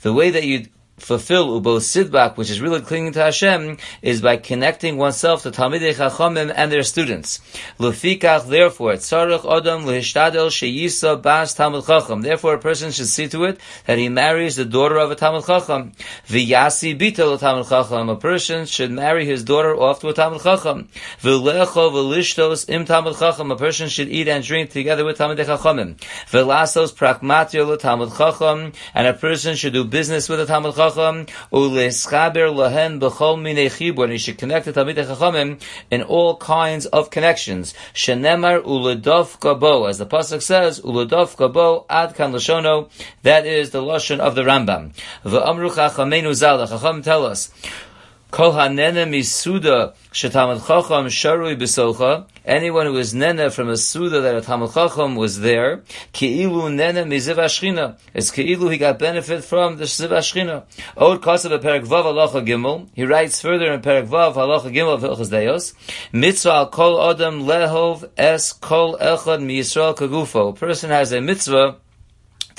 The 0.03 0.13
way 0.13 0.31
that 0.31 0.45
you 0.45 0.67
fulfill 1.01 1.61
ubo 1.61 1.79
sidbak, 1.79 2.37
which 2.37 2.51
is 2.51 2.61
really 2.61 2.81
clinging 2.81 3.13
to 3.13 3.21
Hashem, 3.21 3.79
is 4.03 4.21
by 4.21 4.37
connecting 4.37 4.97
oneself 4.97 5.43
to 5.43 5.51
Talmidei 5.51 5.95
Chachamim 5.95 6.53
and 6.55 6.71
their 6.71 6.83
students. 6.83 7.41
Lufikach, 7.79 8.47
therefore, 8.47 8.93
tzarech 8.93 9.41
odom 9.41 9.85
lehishtadel 9.85 10.49
sheyisa 10.51 11.21
bas 11.21 11.55
Talmud 11.55 11.87
Chacham. 11.87 12.23
Therefore, 12.23 12.55
a 12.55 12.59
person 12.59 12.91
should 12.91 13.07
see 13.07 13.29
to 13.29 13.45
it 13.45 13.59
that 13.87 13.99
he 13.99 14.09
marries 14.09 14.57
the 14.57 14.65
daughter 14.65 14.99
of 14.99 15.11
a 15.11 15.15
Talmud 15.15 15.47
Chacham. 15.47 15.93
V'yasi 16.29 16.99
bitel 16.99 17.39
Talmud 17.39 17.67
Chacham. 17.69 18.09
A 18.09 18.17
person 18.17 18.67
should 18.67 18.91
marry 18.91 19.25
his 19.25 19.43
daughter 19.43 19.75
off 19.75 20.01
to 20.01 20.09
a 20.09 20.15
Talmud 20.15 20.43
Chacham. 20.43 20.89
V'lecho 21.23 21.91
v'lishtos 21.91 22.69
im 22.69 22.85
Talmud 22.85 23.17
Chacham. 23.19 23.51
A 23.51 23.57
person 23.57 23.89
should 23.89 24.09
eat 24.09 24.29
and 24.29 24.45
drink 24.45 24.71
together 24.71 25.05
with 25.05 25.19
Talmidei 25.19 25.47
Chachamim. 25.47 25.97
V'lasos 26.31 26.93
prakmatio 26.95 27.79
Talmud 27.79 28.11
Chacham. 28.17 28.73
And 28.95 29.07
a 29.07 29.15
person 29.15 29.57
should 29.57 29.73
do 29.73 29.85
business 29.85 30.29
with 30.29 30.41
a 30.41 30.47
Talmud 30.47 30.75
Chacham. 30.75 30.90
Chacham 30.91 31.27
uleschaber 31.53 32.53
lahen 32.53 33.01
b'chol 33.01 33.39
minei 33.39 33.71
chibur, 33.71 34.05
and 34.05 34.13
he 34.13 34.19
should 34.19 34.39
connect 34.39 34.67
the 34.67 34.73
Talmidei 34.73 35.07
Chachamim 35.07 35.61
in 35.91 36.03
all 36.03 36.37
kinds 36.37 36.87
of 36.87 37.11
connections. 37.11 37.75
Shenemar 37.95 38.63
uledof 38.63 39.39
gabo, 39.39 39.89
as 39.89 39.99
the 39.99 40.07
pasuk 40.07 40.43
says, 40.43 40.81
uledof 40.81 41.37
gabo 41.37 41.85
ad 41.89 42.15
kan 42.15 42.33
lashono. 42.33 42.91
That 43.23 43.47
is 43.47 43.71
the 43.71 43.83
lashon 43.83 44.19
of 44.19 44.35
the 44.35 44.43
Rambam. 44.43 44.93
V'amru 45.25 45.71
Chachamenu 45.71 46.35
zal. 46.35 46.59
The 46.59 46.67
Chacham 46.67 47.03
tell 47.03 47.25
us. 47.25 47.51
Kol 48.31 48.53
hanene 48.53 49.09
misuda 49.09 49.95
shetamad 50.13 50.65
chacham 50.65 51.07
sharui 51.07 51.57
b'socha. 51.57 52.27
Anyone 52.51 52.87
who 52.87 52.97
is 52.97 53.15
nene 53.15 53.49
from 53.51 53.69
a 53.69 53.77
suda 53.77 54.23
that 54.23 54.35
a 54.35 54.41
tamad 54.41 54.75
chacham 54.75 55.15
was 55.15 55.39
there, 55.39 55.85
keilu 56.13 56.75
nene 56.75 57.09
miziv 57.09 57.37
ashchina. 57.37 57.97
It's 58.13 58.33
keilu 58.33 58.73
he 58.73 58.77
got 58.77 58.99
benefit 58.99 59.45
from 59.45 59.77
the 59.77 59.85
ziv 59.85 60.09
ashchina. 60.09 60.65
Od 60.97 61.23
kasav 61.23 61.63
perak 61.63 61.85
vav 61.85 62.07
halacha 62.07 62.45
gimel. 62.45 62.89
He 62.93 63.05
writes 63.05 63.41
further 63.41 63.73
in 63.73 63.83
perak 63.83 64.07
vav 64.07 64.35
halacha 64.35 64.75
gimel 64.75 64.95
of 64.95 65.03
Hilchas 65.03 65.31
Deos. 65.31 65.75
Mitzvah 66.13 66.51
al 66.51 66.67
kol 66.71 67.01
adam 67.01 67.45
lehov 67.45 68.11
es 68.19 68.53
kol 68.53 68.99
echad 68.99 69.41
mi 69.41 69.61
Yisrael 69.61 69.95
kagufo. 69.95 70.49
A 70.49 70.53
person 70.53 70.91
has 70.91 71.13
a 71.13 71.21
mitzvah 71.21 71.77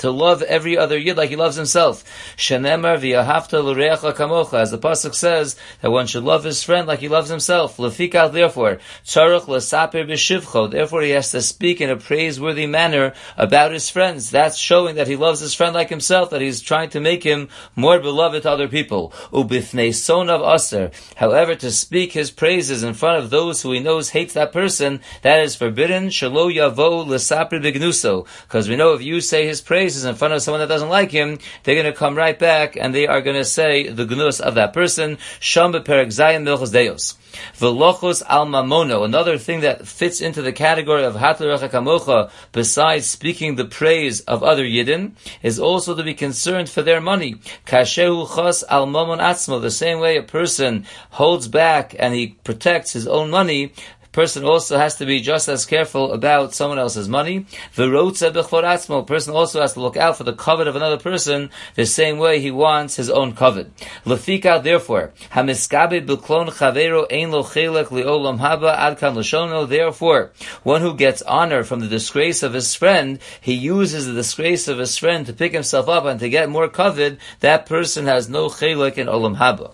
to 0.02 0.10
love 0.10 0.42
every 0.42 0.76
other 0.76 0.98
yid 0.98 1.16
like 1.16 1.30
he 1.30 1.36
loves 1.36 1.56
himself. 1.56 2.04
Shenemar 2.36 2.98
v'yahavta 2.98 3.62
l'reacha 3.62 4.12
kamocha, 4.14 4.60
as 4.60 4.72
the 4.72 4.78
pasuk 4.78 5.14
says 5.14 5.56
that 5.80 5.92
one 5.92 6.08
should 6.08 6.24
love 6.24 6.42
his 6.42 6.64
friend 6.64 6.88
like 6.88 6.98
he 6.98 7.08
loves 7.08 7.30
himself. 7.30 7.76
Lefikal, 7.76 8.32
therefore, 8.32 8.78
tzarich 9.04 9.46
l'saper 9.46 10.04
b'shivcho. 10.04 10.70
Therefore, 10.70 11.02
he 11.02 11.10
has 11.10 11.30
to 11.30 11.40
speak 11.40 11.80
in 11.80 11.88
a 11.88 11.96
praiseworthy 11.96 12.66
manner 12.66 13.14
about 13.36 13.70
his 13.70 13.88
friends. 13.88 14.30
That's 14.30 14.56
showing 14.56 14.96
that 14.96 15.06
he 15.06 15.14
loves 15.14 15.38
his 15.38 15.54
friend 15.54 15.72
like 15.72 15.88
himself. 15.88 16.30
That 16.30 16.40
he's 16.40 16.60
trying 16.60 16.90
to 16.90 17.00
make 17.00 17.22
him 17.22 17.48
more 17.76 18.00
beloved 18.00 18.42
to 18.42 18.50
other 18.50 18.66
people. 18.66 19.12
Ubifnei 19.32 19.94
son 19.94 20.28
of 20.28 20.42
aser. 20.42 20.90
However, 21.14 21.54
to 21.54 21.70
speak 21.70 22.12
his 22.12 22.32
praises 22.32 22.82
in 22.82 22.94
front 22.94 23.22
of 23.22 23.30
those 23.30 23.62
who 23.62 23.70
he 23.70 23.78
knows 23.78 24.10
hates 24.10 24.34
that 24.34 24.52
person, 24.52 25.00
that 25.22 25.38
is 25.40 25.54
forbidden. 25.54 26.08
Shalo 26.08 26.52
yavo 26.52 27.06
l'saper 27.06 27.60
b'gnuso. 27.60 28.26
Because 28.42 28.68
we 28.68 28.74
know 28.74 28.94
if 28.94 29.02
you 29.02 29.20
say 29.20 29.46
his 29.46 29.60
praise 29.60 29.91
praises 29.92 30.04
in 30.06 30.14
front 30.14 30.32
of 30.32 30.40
someone 30.40 30.60
that 30.60 30.72
doesn't 30.72 30.88
like 30.88 31.10
him, 31.10 31.38
they're 31.62 31.74
going 31.74 31.92
to 31.92 31.92
come 31.92 32.16
right 32.16 32.38
back 32.38 32.76
and 32.76 32.94
they 32.94 33.06
are 33.06 33.20
going 33.20 33.36
to 33.36 33.44
say 33.44 33.88
the 33.88 34.06
gnus 34.06 34.40
of 34.40 34.54
that 34.54 34.72
person. 34.72 35.18
Sham 35.38 35.72
beperek 35.72 36.06
zayin 36.06 36.44
deos. 36.46 37.18
Velochos 37.58 38.22
al 38.26 38.46
mamono, 38.46 39.04
another 39.04 39.36
thing 39.36 39.60
that 39.60 39.86
fits 39.86 40.22
into 40.22 40.40
the 40.40 40.52
category 40.52 41.04
of 41.04 41.14
hatlerecha 41.14 41.68
kamocha, 41.68 42.30
besides 42.52 43.06
speaking 43.06 43.56
the 43.56 43.66
praise 43.66 44.20
of 44.22 44.42
other 44.42 44.64
yidden, 44.64 45.12
is 45.42 45.58
also 45.58 45.94
to 45.94 46.02
be 46.02 46.14
concerned 46.14 46.70
for 46.70 46.82
their 46.82 47.00
money. 47.00 47.34
Kashehu 47.66 48.26
chos 48.26 48.64
al 48.70 48.86
mamon 48.86 49.20
atzmo, 49.20 49.60
the 49.60 49.70
same 49.70 49.98
way 50.00 50.16
a 50.16 50.22
person 50.22 50.86
holds 51.10 51.48
back 51.48 51.94
and 51.98 52.14
he 52.14 52.28
protects 52.44 52.92
his 52.92 53.06
own 53.06 53.28
money, 53.28 53.72
person 54.12 54.44
also 54.44 54.78
has 54.78 54.96
to 54.96 55.06
be 55.06 55.20
just 55.20 55.48
as 55.48 55.64
careful 55.64 56.12
about 56.12 56.54
someone 56.54 56.78
else's 56.78 57.08
money. 57.08 57.46
A 57.76 59.02
person 59.06 59.34
also 59.34 59.60
has 59.60 59.72
to 59.72 59.80
look 59.80 59.96
out 59.96 60.16
for 60.16 60.24
the 60.24 60.34
covet 60.34 60.68
of 60.68 60.76
another 60.76 60.98
person 60.98 61.50
the 61.74 61.86
same 61.86 62.18
way 62.18 62.38
he 62.38 62.50
wants 62.50 62.96
his 62.96 63.10
own 63.10 63.34
covet. 63.34 63.74
Lafika, 64.04 64.62
therefore, 64.62 65.12
hamiskabe 65.32 66.06
buklon 66.06 66.50
chavero 66.50 67.06
ein 67.10 67.30
lo 67.30 67.42
chelek 67.42 67.86
li'olam 67.86 68.38
haba 68.38 68.76
adkan 68.76 69.16
l'shono. 69.16 69.66
Therefore, 69.68 70.30
one 70.62 70.82
who 70.82 70.94
gets 70.94 71.22
honor 71.22 71.64
from 71.64 71.80
the 71.80 71.88
disgrace 71.88 72.42
of 72.42 72.52
his 72.52 72.74
friend, 72.74 73.18
he 73.40 73.54
uses 73.54 74.06
the 74.06 74.12
disgrace 74.12 74.68
of 74.68 74.78
his 74.78 74.96
friend 74.98 75.26
to 75.26 75.32
pick 75.32 75.52
himself 75.52 75.88
up 75.88 76.04
and 76.04 76.20
to 76.20 76.28
get 76.28 76.50
more 76.50 76.68
covet. 76.68 77.18
That 77.40 77.66
person 77.66 78.06
has 78.06 78.28
no 78.28 78.48
chelik 78.48 78.98
in 78.98 79.06
olam 79.06 79.36
haba. 79.36 79.72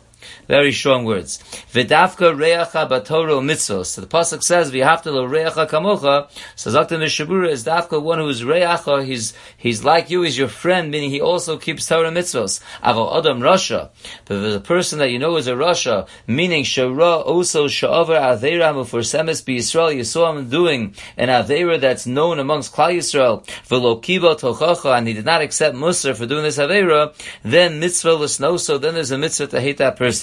Very 0.48 0.72
strong 0.72 1.04
words. 1.04 1.38
V'dafka 1.72 2.34
reacha 2.34 2.88
batoro 2.88 3.42
mitzvos. 3.42 3.86
So 3.86 4.00
the 4.00 4.06
pasuk 4.06 4.42
says, 4.42 4.70
"V'hafta 4.70 5.12
lo 5.12 5.28
reacha 5.28 5.68
kamocha." 5.68 6.28
So 6.56 6.70
Zakta 6.70 6.98
Mishnah 6.98 7.26
Berurah 7.26 7.50
is 7.50 7.64
dafka 7.64 8.02
one 8.02 8.18
who 8.18 8.28
is 8.28 8.42
reacha. 8.42 9.04
He's 9.04 9.34
he's 9.56 9.84
like 9.84 10.10
you. 10.10 10.22
He's 10.22 10.38
your 10.38 10.48
friend, 10.48 10.90
meaning 10.90 11.10
he 11.10 11.20
also 11.20 11.58
keeps 11.58 11.86
Torah 11.86 12.10
mitzvos. 12.10 12.62
Aval 12.82 13.18
adam 13.18 13.40
rasha. 13.40 13.90
But 14.24 14.40
the 14.40 14.60
person 14.60 14.98
that 15.00 15.10
you 15.10 15.18
know 15.18 15.36
is 15.36 15.46
a 15.46 15.52
rasha, 15.52 16.08
meaning 16.26 16.64
shara 16.64 17.24
also 17.24 17.68
sha'avar 17.68 18.38
aveira 18.38 19.44
be 19.44 19.58
Yisrael. 19.58 19.94
You 19.94 20.04
saw 20.04 20.32
him 20.32 20.48
doing 20.48 20.94
an 21.16 21.28
aveira 21.28 21.80
that's 21.80 22.06
known 22.06 22.38
amongst 22.38 22.74
Klal 22.74 22.96
Yisrael. 22.96 23.44
V'lo 23.68 24.00
tochacha, 24.00 24.96
and 24.96 25.06
he 25.06 25.14
did 25.14 25.24
not 25.24 25.42
accept 25.42 25.76
Musar 25.76 26.16
for 26.16 26.26
doing 26.26 26.42
this 26.42 26.58
aveira. 26.58 27.14
Then 27.42 27.80
mitzvah 27.80 28.14
l'snoso. 28.14 28.80
Then 28.80 28.94
there's 28.94 29.10
a 29.10 29.18
mitzvah 29.18 29.48
to 29.48 29.60
hate 29.60 29.78
that 29.78 29.96
person. 29.96 30.17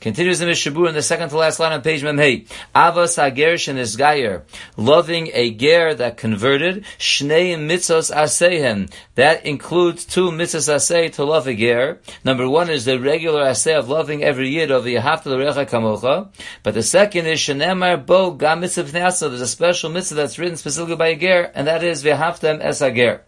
Continues 0.00 0.38
the 0.38 0.46
Mishabur 0.46 0.88
in 0.88 0.94
the 0.94 1.02
second 1.02 1.30
to 1.30 1.36
last 1.36 1.58
line 1.58 1.72
on 1.72 1.82
page 1.82 2.02
Memhei. 2.02 2.46
Avas 2.72 3.20
Hager 3.20 3.54
Shenisgayer. 3.54 4.42
Loving 4.76 5.30
a 5.34 5.50
ger 5.50 5.92
that 5.92 6.16
converted. 6.16 6.84
Shnei 7.00 7.56
mitzos 7.58 8.14
asehem. 8.14 8.92
That 9.16 9.44
includes 9.44 10.04
two 10.04 10.30
mitzvos 10.30 10.72
aseh 10.72 11.12
to 11.14 11.24
love 11.24 11.48
a 11.48 11.54
ger. 11.54 11.98
Number 12.22 12.48
one 12.48 12.70
is 12.70 12.84
the 12.84 13.00
regular 13.00 13.42
aseh 13.42 13.76
of 13.76 13.88
loving 13.88 14.22
every 14.22 14.50
yid 14.50 14.70
of 14.70 14.84
the 14.84 14.94
Yahafta 14.94 15.26
L'Recha 15.26 15.68
Kamocha. 15.68 16.28
But 16.62 16.74
the 16.74 16.84
second 16.84 17.26
is 17.26 17.40
Shenemar 17.40 18.06
Bo 18.06 18.30
Gam 18.30 18.60
Mitzvah 18.60 18.92
There's 18.92 19.40
a 19.40 19.48
special 19.48 19.90
mitzvah 19.90 20.14
that's 20.14 20.38
written 20.38 20.56
specifically 20.56 20.94
by 20.94 21.08
a 21.08 21.16
ger, 21.16 21.50
and 21.56 21.66
that 21.66 21.82
is 21.82 22.04
V'Yahaftem 22.04 22.60
Es 22.60 22.78
Hager. 22.78 23.22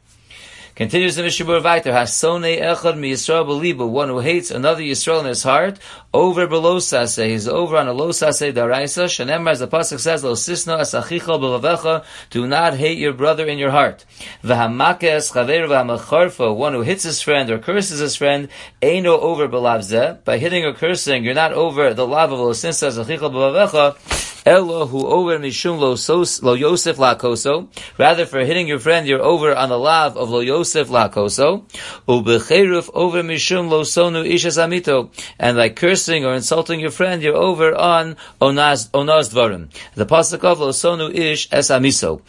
Continues 0.81 1.17
the 1.17 1.23
Mishabur 1.23 1.61
Viter, 1.61 1.93
Hasone 1.93 2.59
Echad 2.59 2.97
Mi 2.97 3.13
Yisrael 3.13 3.45
Beliba, 3.45 3.87
one 3.87 4.09
who 4.09 4.21
hates 4.21 4.51
another 4.51 4.81
Yisrael 4.81 5.21
in 5.21 5.27
his 5.27 5.43
heart, 5.43 5.79
over 6.15 6.47
below 6.47 6.79
Sase, 6.79 7.27
he's 7.27 7.47
over 7.47 7.77
on 7.77 7.87
a 7.87 7.93
low 7.93 8.09
Sase 8.09 8.51
Daraisa, 8.51 9.05
Shanemar, 9.05 9.51
as 9.51 9.59
the 9.59 9.69
Pasuk 9.69 10.01
says, 10.01 10.25
Lo 10.25 10.33
Sisno 10.33 10.81
Asachicha 10.81 11.39
Belavecha, 11.39 12.03
do 12.31 12.47
not 12.47 12.73
hate 12.73 12.97
your 12.97 13.13
brother 13.13 13.47
in 13.47 13.59
your 13.59 13.71
heart. 13.71 14.07
V'hamake 14.43 15.03
Es 15.03 15.31
Chaver 15.33 15.69
V'hamacharfa, 15.69 16.57
one 16.57 16.73
who 16.73 16.81
hits 16.81 17.03
his 17.03 17.21
friend 17.21 17.51
or 17.51 17.59
curses 17.59 18.01
his 18.01 18.17
friend, 18.17 18.49
Eino 18.81 19.19
over 19.19 19.49
Belavze, 19.49 20.25
by 20.25 20.39
hitting 20.39 20.65
or 20.65 20.73
cursing, 20.73 21.25
you're 21.25 21.35
not 21.35 21.53
over 21.53 21.93
the 21.93 22.07
love 22.07 22.33
of 22.33 22.39
Lo 22.39 22.53
Sisno 22.53 22.89
Asachicha 22.89 23.31
Belavecha, 23.31 24.40
Elo 24.47 24.87
who 24.87 25.07
over 25.07 25.39
mishum 25.39 25.79
lo, 25.79 25.95
sos, 25.97 26.43
lo 26.43 26.55
Yosef 26.55 26.97
lakoso. 26.97 27.69
Rather, 27.99 28.27
for 28.27 28.41
hitting 28.41 28.67
your 28.67 28.79
friend, 28.79 29.07
you're 29.07 29.23
over 29.23 29.55
on 29.55 29.69
the 29.69 29.79
lav 29.79 30.17
of 30.17 30.31
lo 30.31 30.41
Yosef 30.41 30.89
lakoso. 30.89 31.65
Ubecheruf 32.09 32.91
over 32.95 33.23
mishum 33.23 33.69
lo 33.69 33.83
sonu 33.83 34.25
ishas 34.25 34.59
amito. 34.59 35.11
And 35.39 35.57
like 35.57 35.77
cursing 35.77 36.25
or 36.25 36.35
insulting 36.35 36.81
your 36.81 36.91
friend, 36.91 37.23
you're 37.23 37.37
over 37.37 37.75
on 37.75 38.17
onaz, 38.41 38.91
onaz 38.91 39.33
dvarim. 39.33 39.69
The 39.95 40.07
pasuk 40.07 40.43
of 40.45 40.61
lo 40.61 40.71
sonu 40.71 41.15
ish 41.15 41.49
es 41.53 41.69
amiso. 41.71 42.23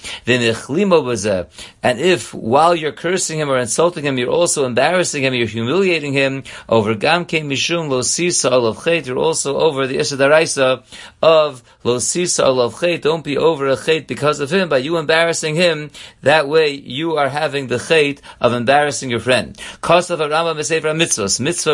And 1.84 2.00
if 2.00 2.34
while 2.34 2.76
you're 2.76 2.92
cursing 2.92 3.40
him 3.40 3.50
or 3.50 3.58
insulting 3.58 4.06
him, 4.06 4.18
you're 4.18 4.30
also 4.30 4.66
embarrassing 4.66 5.24
him, 5.24 5.34
you're 5.34 5.48
humiliating 5.48 6.14
him, 6.14 6.44
over 6.68 6.96
gamke 6.96 7.44
mishum 7.44 7.90
lo 7.90 8.02
sisa 8.02 8.50
of 8.50 8.84
chet, 8.84 9.08
you're 9.08 9.18
also 9.18 9.58
over 9.58 9.88
the 9.88 9.98
isadaraisa 9.98 10.84
of 11.22 11.64
lo 11.84 11.98
don't 12.02 13.24
be 13.24 13.38
over 13.38 13.68
a 13.68 13.76
chait 13.76 14.08
because 14.08 14.40
of 14.40 14.52
him, 14.52 14.70
by 14.70 14.78
you 14.78 14.98
embarrassing 14.98 15.56
him, 15.56 15.92
that 16.22 16.48
way 16.48 16.70
you 16.70 17.18
are 17.18 17.30
having 17.30 17.68
the 17.68 17.76
chait 17.76 18.20
of 18.40 18.54
embarrassing 18.54 19.10
your 19.10 19.20
friend. 19.20 19.58
Kosav 19.82 20.20
Rama 20.30 20.54
Mesefer 20.60 20.96
Mitzvahs, 20.96 21.40
Mitzvah 21.40 21.72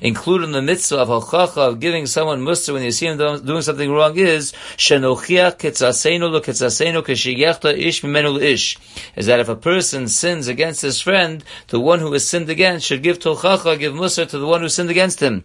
including 0.00 0.52
the 0.52 0.62
mitzvah 0.62 0.96
of 0.98 1.08
Hochacha, 1.08 1.68
of 1.68 1.80
giving 1.80 2.06
someone 2.06 2.42
muster 2.42 2.72
when 2.72 2.82
you 2.82 2.90
see 2.90 3.06
him 3.06 3.16
doing 3.16 3.62
something 3.62 3.90
wrong, 3.90 4.16
is 4.16 4.52
Shenochiach 4.76 5.58
Ketzasenu 5.58 6.30
Lo 6.30 6.40
Keshiyechta 6.40 7.76
Ish 7.76 8.02
Mimenu 8.02 8.40
Ish, 8.40 8.78
is 9.16 9.26
that 9.26 9.40
if 9.40 9.48
a 9.48 9.56
person 9.56 10.08
sins 10.08 10.48
against 10.48 10.82
his 10.82 11.00
friend, 11.00 11.44
the 11.68 11.80
one 11.80 12.00
who 12.00 12.12
has 12.12 12.28
sinned 12.28 12.50
against 12.50 12.86
should 12.86 13.02
give 13.02 13.18
Tochacha, 13.18 13.78
give 13.78 13.94
muster 13.94 14.26
to 14.26 14.38
the 14.38 14.46
one 14.46 14.60
who 14.60 14.68
sinned 14.68 14.90
against 14.90 15.20
him. 15.20 15.44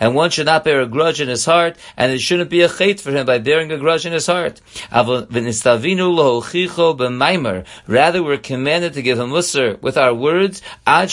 And 0.00 0.14
one 0.14 0.30
should 0.30 0.46
not 0.46 0.64
bear 0.64 0.80
a 0.80 0.86
grudge 0.86 1.20
in 1.20 1.28
his 1.28 1.44
heart, 1.44 1.76
and 1.96 2.12
it 2.12 2.20
shouldn't 2.20 2.50
be 2.50 2.62
a 2.62 2.68
chait 2.68 3.00
for 3.00 3.10
him 3.10 3.26
by 3.26 3.38
bearing 3.38 3.70
a 3.72 3.78
grudge 3.78 4.06
in 4.06 4.12
his 4.12 4.26
heart. 4.26 4.60
Rather, 7.86 8.22
we're 8.22 8.38
commanded 8.38 8.94
to 8.94 9.02
give 9.02 9.18
him 9.18 9.30
musr 9.30 9.80
with 9.82 9.96
our 9.96 10.14
words, 10.14 10.62
and 10.86 11.08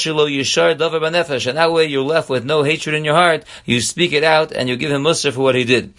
that 1.57 1.71
way 1.71 1.85
you're 1.85 2.03
left 2.03 2.29
with 2.29 2.45
no 2.45 2.63
hatred 2.63 2.95
in 2.95 3.05
your 3.05 3.15
heart. 3.15 3.43
You 3.65 3.81
speak 3.81 4.13
it 4.13 4.23
out, 4.23 4.51
and 4.51 4.69
you 4.69 4.77
give 4.77 4.91
him 4.91 5.03
musr 5.03 5.31
for 5.31 5.41
what 5.41 5.55
he 5.55 5.63
did. 5.63 5.93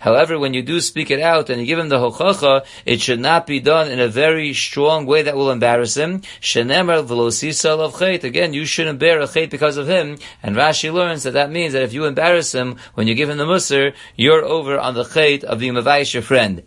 However, 0.00 0.38
when 0.38 0.54
you 0.54 0.62
do 0.62 0.80
speak 0.80 1.10
it 1.10 1.20
out 1.20 1.50
and 1.50 1.60
you 1.60 1.66
give 1.66 1.78
him 1.78 1.88
the 1.88 1.98
hochacha, 1.98 2.64
it 2.84 3.00
should 3.00 3.20
not 3.20 3.46
be 3.46 3.60
done 3.60 3.90
in 3.90 4.00
a 4.00 4.08
very 4.08 4.52
strong 4.54 5.06
way 5.06 5.22
that 5.22 5.36
will 5.36 5.50
embarrass 5.50 5.96
him. 5.96 6.22
Again, 7.28 8.52
you 8.52 8.64
shouldn't 8.64 8.98
bear 8.98 9.20
a 9.20 9.24
chait 9.24 9.50
because 9.50 9.76
of 9.76 9.88
him. 9.88 10.18
And 10.42 10.56
Rashi 10.56 10.92
learns 10.92 11.22
that 11.24 11.32
that 11.32 11.50
means 11.50 11.72
that 11.72 11.82
if 11.82 11.92
you 11.92 12.04
embarrass 12.04 12.54
him 12.54 12.76
when 12.94 13.06
you 13.06 13.14
give 13.14 13.28
him 13.30 13.38
the 13.38 13.44
musr, 13.44 13.94
you're 14.16 14.44
over 14.44 14.78
on 14.78 14.94
the 14.94 15.04
chait 15.04 15.44
of 15.44 15.60
the 15.60 15.68
mavayish 15.68 16.14
your 16.14 16.22
friend. 16.22 16.62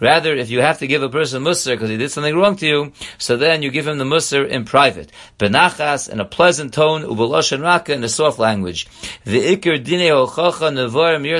Rather, 0.00 0.34
if 0.34 0.50
you 0.50 0.60
have 0.60 0.78
to 0.78 0.86
give 0.86 1.02
a 1.02 1.08
person 1.08 1.42
musr 1.42 1.72
because 1.72 1.90
he 1.90 1.96
did 1.96 2.10
something 2.10 2.36
wrong 2.36 2.56
to 2.56 2.66
you, 2.66 2.92
so 3.18 3.36
then 3.36 3.62
you 3.62 3.70
give 3.70 3.86
him 3.86 3.98
the 3.98 4.04
musr 4.04 4.48
in 4.48 4.64
private. 4.64 5.10
Benachas 5.38 6.08
in 6.08 6.20
a 6.20 6.24
pleasant 6.24 6.72
tone, 6.74 7.02
ubalosh 7.02 7.58
raka 7.60 7.92
in 7.92 8.04
a 8.04 8.08
soft 8.08 8.38
language. 8.38 8.86
The 9.24 9.56
ikir 9.56 9.84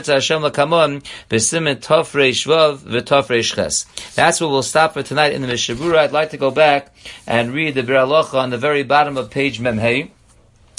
Hashem 0.09 0.43
lakamon 0.43 1.03
tofrei 1.31 2.31
shvav 2.31 2.79
v'tofrei 2.79 3.41
shches. 3.41 3.87
That's 4.15 4.41
what 4.41 4.51
we'll 4.51 4.63
stop 4.63 4.95
for 4.95 5.03
tonight 5.03 5.33
in 5.33 5.43
the 5.43 5.49
Mishnah 5.49 5.77
Berurah. 5.77 5.99
I'd 5.99 6.13
like 6.13 6.31
to 6.31 6.37
go 6.37 6.51
back 6.51 6.95
and 7.27 7.53
read 7.53 7.75
the 7.75 7.83
Bir 7.83 7.99
on 8.35 8.51
the 8.51 8.59
very 8.59 8.83
bottom 8.83 9.17
of 9.17 9.31
page 9.31 9.61
Memhei 9.61 10.11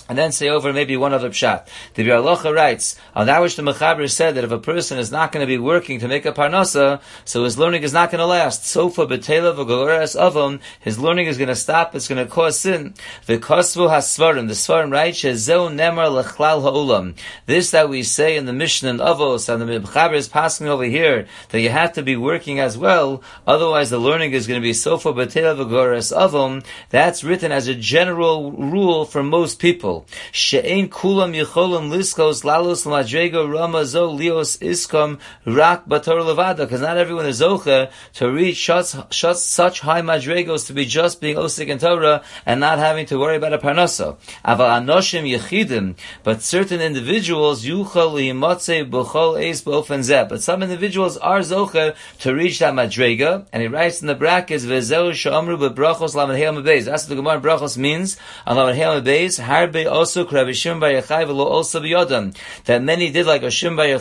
and 0.09 0.17
then 0.17 0.31
say 0.31 0.49
over 0.49 0.73
maybe 0.73 0.97
one 0.97 1.13
other 1.13 1.29
pshat. 1.29 1.67
The 1.93 2.03
Biur 2.03 2.21
Halacha 2.21 2.53
writes, 2.53 2.97
on 3.15 3.27
that 3.27 3.41
which 3.41 3.55
the 3.55 3.61
Mechaber 3.61 4.09
said 4.09 4.33
that 4.35 4.43
if 4.43 4.51
a 4.51 4.57
person 4.57 4.97
is 4.97 5.11
not 5.11 5.31
going 5.31 5.43
to 5.43 5.47
be 5.47 5.59
working 5.59 5.99
to 5.99 6.07
make 6.07 6.25
a 6.25 6.31
parnasa, 6.31 6.99
so 7.25 7.43
his 7.43 7.59
learning 7.59 7.83
is 7.83 7.93
not 7.93 8.09
going 8.09 8.19
to 8.19 8.25
last. 8.25 8.65
Sofa 8.65 9.05
betela 9.05 9.55
v'goreres 9.55 10.19
avon, 10.19 10.59
his 10.79 10.97
learning 10.97 11.27
is 11.27 11.37
going 11.37 11.47
to 11.47 11.55
stop, 11.55 11.93
it's 11.93 12.07
going 12.07 12.25
to 12.25 12.29
cause 12.29 12.59
sin. 12.59 12.95
The 13.27 13.37
V'kosvu 13.37 13.87
hasvarim, 13.87 14.47
the 14.47 14.55
svarim 14.55 14.91
writes, 14.91 15.19
shezeu 15.19 15.71
nemar 15.71 16.23
lechlal 16.23 16.63
ha'ulam. 16.63 17.15
This 17.45 17.69
that 17.71 17.87
we 17.87 18.01
say 18.01 18.35
in 18.35 18.47
the 18.47 18.53
Mishnah 18.53 18.89
and 18.89 18.99
Avos, 18.99 19.47
and 19.47 19.61
the 19.61 19.79
Mechaber 19.79 20.15
is 20.15 20.27
passing 20.27 20.67
over 20.67 20.85
here, 20.85 21.27
that 21.49 21.61
you 21.61 21.69
have 21.69 21.93
to 21.93 22.01
be 22.01 22.15
working 22.15 22.59
as 22.59 22.75
well, 22.77 23.21
otherwise 23.45 23.91
the 23.91 23.99
learning 23.99 24.31
is 24.31 24.47
going 24.47 24.59
to 24.59 24.65
be 24.65 24.73
sofa 24.73 25.13
betela 25.13 25.55
v'goreres 25.55 26.11
avon, 26.19 26.63
that's 26.89 27.23
written 27.23 27.51
as 27.51 27.67
a 27.67 27.75
general 27.75 28.51
rule 28.51 29.05
for 29.05 29.21
most 29.21 29.59
people. 29.59 29.98
She'ein 30.31 30.89
kulam 30.89 31.33
yicholim 31.33 31.89
liskos 31.89 32.43
lalos 32.43 32.85
madrego 32.85 33.47
ramazo 33.47 34.17
lios 34.17 34.57
iskom 34.59 35.19
rak 35.45 35.87
bator 35.87 36.21
levada. 36.21 36.57
Because 36.57 36.81
not 36.81 36.97
everyone 36.97 37.25
is 37.25 37.41
zocha 37.41 37.91
to 38.13 38.31
reach 38.31 38.65
such, 38.65 39.37
such 39.37 39.79
high 39.81 40.01
madregos 40.01 40.67
to 40.67 40.73
be 40.73 40.85
just 40.85 41.21
being 41.21 41.35
osik 41.35 41.67
in 41.67 41.77
Torah 41.79 42.23
and 42.45 42.59
not 42.59 42.79
having 42.79 43.05
to 43.07 43.17
worry 43.17 43.37
about 43.37 43.53
a 43.53 43.57
parnasa. 43.57 44.17
Aval 44.45 44.81
anoshim 44.81 45.29
yechidim. 45.29 45.95
But 46.23 46.41
certain 46.41 46.81
individuals 46.81 47.65
yuchal 47.65 48.13
limatze 48.13 48.89
b'chol 48.89 49.39
eis 49.39 49.61
b'ofen. 49.61 50.29
But 50.29 50.41
some 50.41 50.63
individuals 50.63 51.17
are 51.17 51.39
zocha 51.39 51.95
to 52.19 52.33
reach 52.33 52.59
that 52.59 52.73
madrega. 52.73 53.45
And 53.51 53.61
he 53.61 53.67
writes 53.67 54.01
in 54.01 54.07
the 54.07 54.15
brackets, 54.15 54.65
Vezeu 54.65 55.13
sh'amru 55.13 55.57
b'brachos 55.57 56.15
lamed 56.15 56.65
That's 56.65 57.03
what 57.03 57.09
the 57.09 57.15
Gemara 57.15 57.41
brachos 57.41 57.77
means. 57.77 58.17
On 58.45 58.57
lamed 58.57 58.77
he'am 58.77 59.03
harbe 59.03 59.88
also 59.89 60.25
also 61.59 61.81
that 62.65 62.81
many 62.81 63.11
did 63.11 63.25
like 63.25 63.51
Shimon 63.51 63.75
Bar 63.77 63.99